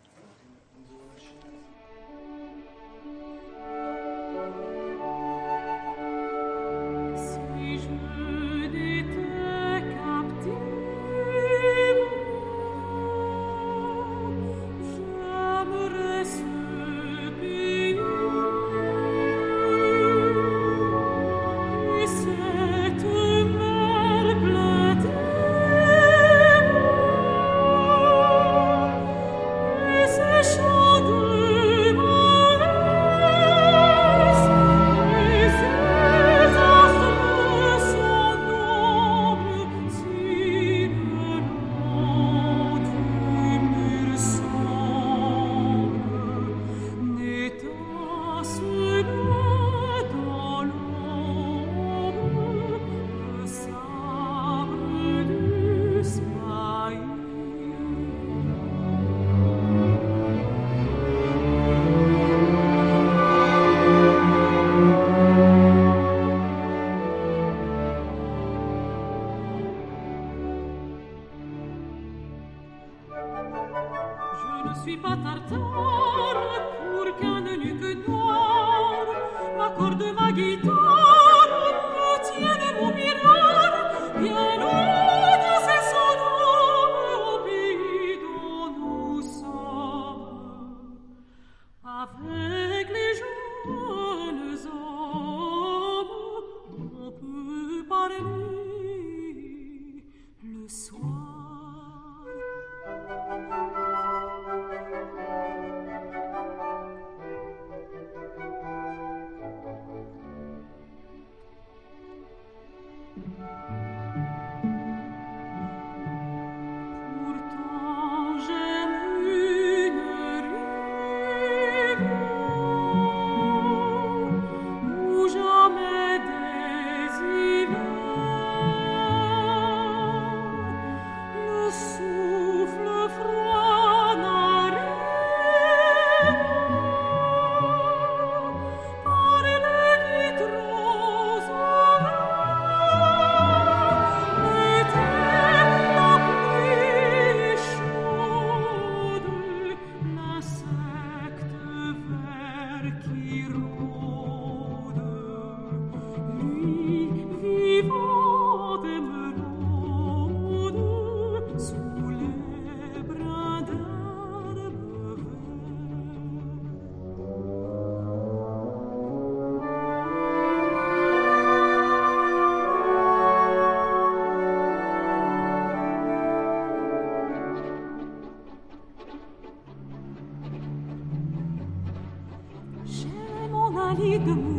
[184.27, 184.58] Un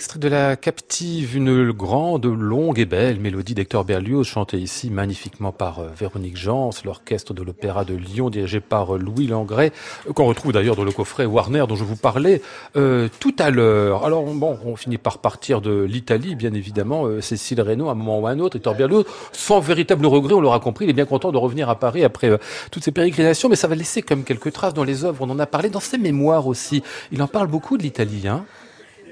[0.00, 5.52] extrait de La Captive, une grande, longue et belle mélodie d'Hector Berlioz, chantée ici magnifiquement
[5.52, 9.72] par euh, Véronique Jans, l'orchestre de l'Opéra de Lyon, dirigé par euh, Louis Langret,
[10.08, 12.40] euh, qu'on retrouve d'ailleurs dans le coffret Warner dont je vous parlais
[12.72, 14.06] tout à l'heure.
[14.06, 18.20] Alors bon, on finit par partir de l'Italie, bien évidemment, Cécile Reynaud, à un moment
[18.20, 21.04] ou à un autre, Hector Berlioz, sans véritable regret, on l'aura compris, il est bien
[21.04, 22.38] content de revenir à Paris après
[22.70, 25.38] toutes ces pérégrinations, mais ça va laisser comme quelques traces dans les œuvres, on en
[25.38, 26.82] a parlé dans ses mémoires aussi.
[27.12, 28.46] Il en parle beaucoup de l'Italie, hein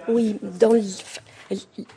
[0.09, 0.72] oui, dans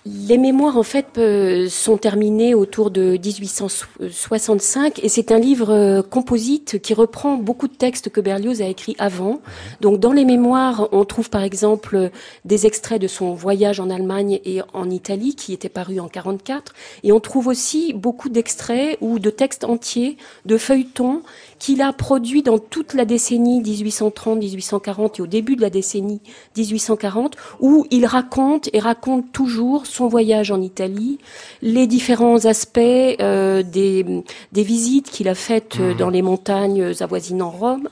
[0.05, 6.01] les mémoires, en fait, euh, sont terminées autour de 1865 et c'est un livre euh,
[6.01, 9.41] composite qui reprend beaucoup de textes que Berlioz a écrits avant.
[9.81, 12.11] Donc, dans les mémoires, on trouve par exemple
[12.45, 16.73] des extraits de son voyage en Allemagne et en Italie qui était paru en 44
[17.03, 21.23] et on trouve aussi beaucoup d'extraits ou de textes entiers de feuilletons
[21.61, 26.19] qu'il a produit dans toute la décennie 1830-1840 et au début de la décennie
[26.57, 31.19] 1840, où il raconte et raconte toujours son voyage en Italie,
[31.61, 37.51] les différents aspects euh, des, des visites qu'il a faites euh, dans les montagnes avoisinant
[37.51, 37.89] Rome.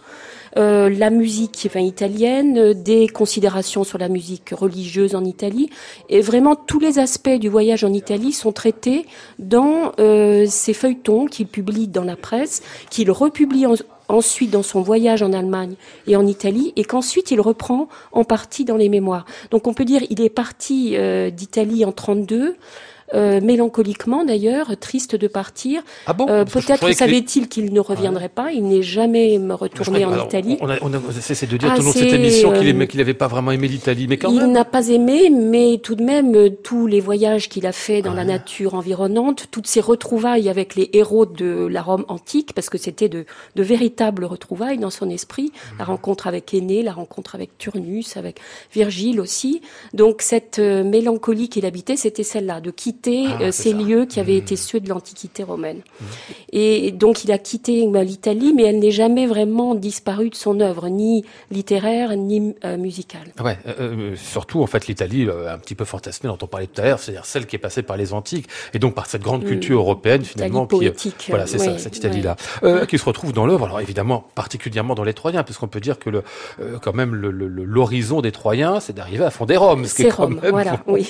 [0.58, 5.70] Euh, la musique enfin, italienne, des considérations sur la musique religieuse en Italie.
[6.10, 9.06] Et vraiment, tous les aspects du voyage en Italie sont traités
[9.38, 13.66] dans euh, ces feuilletons qu'il publie dans la presse, qu'il republie
[14.08, 15.76] ensuite dans son voyage en Allemagne
[16.08, 19.26] et en Italie, et qu'ensuite il reprend en partie dans les mémoires.
[19.52, 22.56] Donc on peut dire il est parti euh, d'Italie en 32.
[23.16, 25.82] Euh, mélancoliquement d'ailleurs, triste de partir.
[26.05, 28.51] Ah bon euh, Peut-être savait-il qu'il ne reviendrait pas.
[28.51, 30.57] Il n'est jamais retourné en Italie.
[30.62, 32.70] On a, on a cessé de dire ah, tout au long de cette émission qu'il
[32.70, 34.49] euh, n'avait pas vraiment aimé l'Italie, mais quand il même.
[34.49, 38.03] Il n'a pas aimé, mais tout de même, euh, tous les voyages qu'il a fait
[38.03, 42.70] dans la nature environnante, toutes ces retrouvailles avec les héros de la Rome antique, parce
[42.70, 45.91] que c'était de, de véritables retrouvailles dans son esprit, la mhm.
[45.91, 48.39] rencontre avec Aîné, la rencontre avec Turnus, avec
[48.72, 49.62] Virgile aussi.
[49.93, 54.34] Donc cette mélancolie qu'il habitait, c'était celle-là, de quitter ah, euh, ces lieux qui avaient
[54.34, 54.38] mmh.
[54.38, 55.78] été ceux de l'Antiquité romaine.
[55.78, 56.06] Mmh.
[56.54, 60.60] Et donc il a quitté bah, l'Italie, mais elle n'est jamais vraiment disparue de son
[60.60, 63.28] œuvre, ni littéraire, ni euh, musicale.
[63.43, 66.86] Ouais, euh, surtout en fait l'Italie, un petit peu fantasmée dont on parlait tout à
[66.86, 69.47] l'heure, c'est-à-dire celle qui est passée par les antiques, et donc par cette grande mmh.
[69.47, 70.68] culture européenne finalement.
[70.68, 72.36] Qui, voilà, c'est ça, cette Italie-là,
[72.88, 73.66] qui se retrouve dans l'œuvre.
[73.66, 76.24] Alors évidemment, particulièrement dans les Troyens, puisqu'on peut dire que le,
[76.82, 79.86] quand même l'horizon des Troyens, c'est d'arriver à fonder Rome.
[80.00, 81.08] C'est Rome, voilà, oui.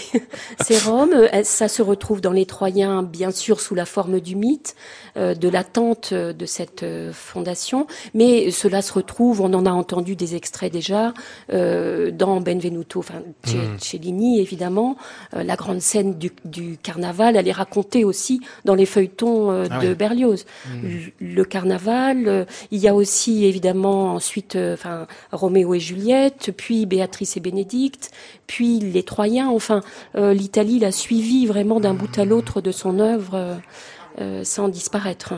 [0.62, 1.14] c'est Rome.
[1.44, 4.76] Ça se retrouve dans les Troyens, bien sûr, sous la forme du mythe,
[5.18, 10.16] euh, de l'attente de cette euh, fondation, mais cela se retrouve, on en a entendu
[10.16, 11.14] des extraits déjà,
[11.52, 13.80] euh, dans Benvenuto, enfin, mm.
[13.80, 14.98] Cellini, évidemment,
[15.34, 20.46] la grande scène du, carnaval, elle est racontée aussi dans les feuilletons ah de Berlioz.
[20.68, 20.88] Mm.
[21.20, 27.40] Le, carnaval, il y a aussi, évidemment, ensuite, enfin, Roméo et Juliette, puis Béatrice et
[27.40, 28.12] Bénédicte,
[28.48, 29.82] puis les Troyens, enfin,
[30.16, 33.60] l'Italie l'a suivi vraiment d'un bout à l'autre de son œuvre.
[34.18, 35.34] Euh, euh, sans disparaître.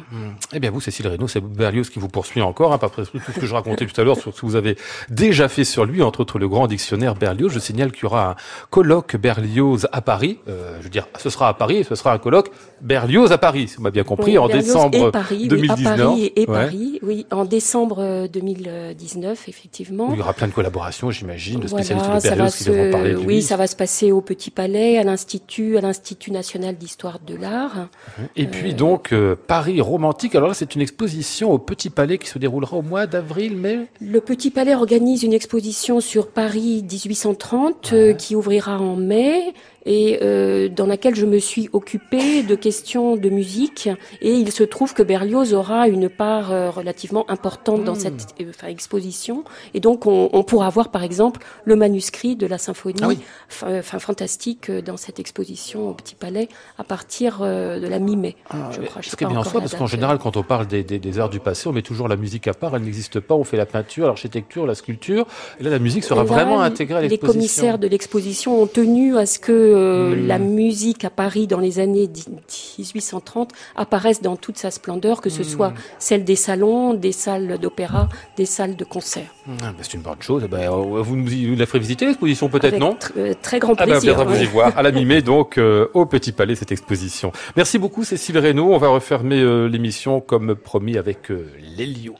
[0.53, 3.39] Eh bien, vous, Cécile Reynaud, c'est Berlioz qui vous poursuit encore, hein, pas tout ce
[3.39, 4.78] que je racontais tout à l'heure sur ce que vous avez
[5.09, 7.51] déjà fait sur lui, entre autres le grand dictionnaire Berlioz.
[7.51, 8.36] Je signale qu'il y aura un
[8.69, 10.39] colloque Berlioz à Paris.
[10.47, 12.51] Euh, je veux dire, ce sera à Paris, ce sera un colloque
[12.82, 15.78] Berlioz à Paris, si on m'a bien compris, en décembre Paris, 2019.
[15.78, 20.09] Oui, à Paris et, Paris, oui, en décembre 2019, effectivement.
[20.11, 23.17] il y aura plein de collaborations, j'imagine, de spécialistes de Berlioz qui devront parler de
[23.17, 23.26] lui.
[23.26, 27.36] Oui, ça va se passer au Petit Palais, à l'Institut, à l'Institut national d'histoire de
[27.36, 27.88] l'art.
[28.36, 30.36] Et puis puis donc euh, Paris romantique.
[30.36, 33.88] Alors là, c'est une exposition au Petit Palais qui se déroulera au mois d'avril, mai.
[33.99, 39.55] Le Petit Palais organise une exposition sur Paris 1830 euh, qui ouvrira en mai
[39.86, 43.89] et euh, dans laquelle je me suis occupée de questions de musique.
[44.21, 47.99] Et il se trouve que Berlioz aura une part euh, relativement importante dans hmm.
[47.99, 49.43] cette euh, exposition.
[49.73, 53.99] Et donc, on, on, pourra voir, par exemple, le manuscrit de la symphonie, ah enfin
[53.99, 58.36] fantastique, dans cette exposition au Petit Palais à partir de la mi-mai.
[58.49, 59.01] Ah, je crois.
[59.01, 61.29] Ce qui est bien soi, parce qu'en général, quand on parle des, des, des, arts
[61.29, 62.75] du passé, on met toujours la musique à part.
[62.75, 63.36] Elle n'existe pas.
[63.36, 65.25] On fait la peinture, l'architecture, la sculpture.
[65.59, 67.27] Et là, la musique sera vraiment intégrée à l'exposition.
[67.27, 71.59] Les commissaires de l'exposition ont tenu à ce que euh, la musique à Paris dans
[71.59, 77.11] les années 1830 apparaisse dans toute sa splendeur, que ce soit celle des salons, des
[77.11, 79.28] salles d'opéra, des salles de concert.
[79.47, 80.43] Ah, bah, c'est une bonne chose.
[80.45, 82.97] Eh ben, euh, vous nous la ferez visiter l'exposition peut-être, non?
[83.17, 84.15] euh, Très grand plaisir.
[84.19, 85.59] Ah ben, vous y voir à la mi-mai donc
[85.93, 87.32] au Petit Palais cette exposition.
[87.55, 88.74] Merci beaucoup Cécile Reynaud.
[88.74, 91.30] On va refermer l'émission comme promis avec
[91.78, 92.15] l'Elio.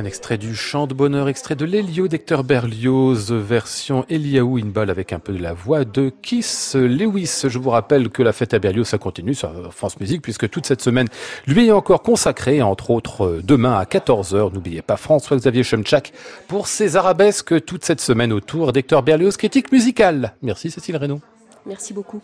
[0.00, 5.12] Un extrait du Chant de Bonheur, extrait de l'Elio d'Hector Berlioz, version Eliaou Inbal avec
[5.12, 7.42] un peu de la voix de Kiss Lewis.
[7.44, 10.64] Je vous rappelle que la fête à Berlioz, ça continue sur France Musique puisque toute
[10.64, 11.06] cette semaine
[11.46, 14.54] lui est encore consacrée, entre autres demain à 14h.
[14.54, 16.14] N'oubliez pas François-Xavier Chemchak
[16.48, 20.32] pour ses arabesques toute cette semaine autour d'Hector Berlioz, critique musicale.
[20.40, 21.20] Merci Cécile Reynaud.
[21.66, 22.22] Merci beaucoup.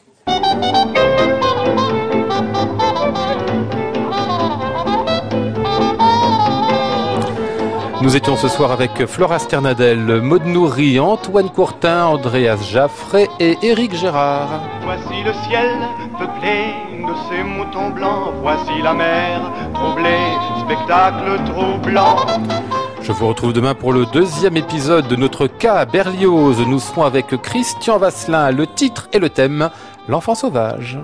[8.07, 13.97] Nous étions ce soir avec Flora Sternadel, Maud Nourri, Antoine Courtin, Andreas Jaffré et Éric
[13.97, 14.61] Gérard.
[14.85, 15.77] Voici le ciel
[16.17, 16.73] peuplé
[17.05, 20.21] de ces moutons blancs, voici la mer troublée,
[20.61, 22.19] spectacle troublant.
[23.03, 26.65] Je vous retrouve demain pour le deuxième épisode de notre cas Berlioz.
[26.65, 29.69] Nous serons avec Christian Vasselin, le titre et le thème,
[30.07, 30.97] l'enfant sauvage.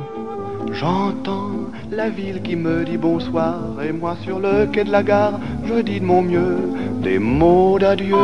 [0.70, 1.61] J'entends
[1.92, 5.74] la ville qui me dit bonsoir et moi sur le quai de la gare, je
[5.74, 6.58] dis de mon mieux
[7.02, 8.16] des mots d'adieu.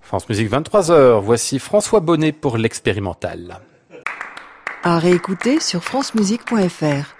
[0.00, 3.60] France Musique 23h, voici François Bonnet pour l'expérimental.
[4.82, 7.14] À réécouter sur francemusique.fr.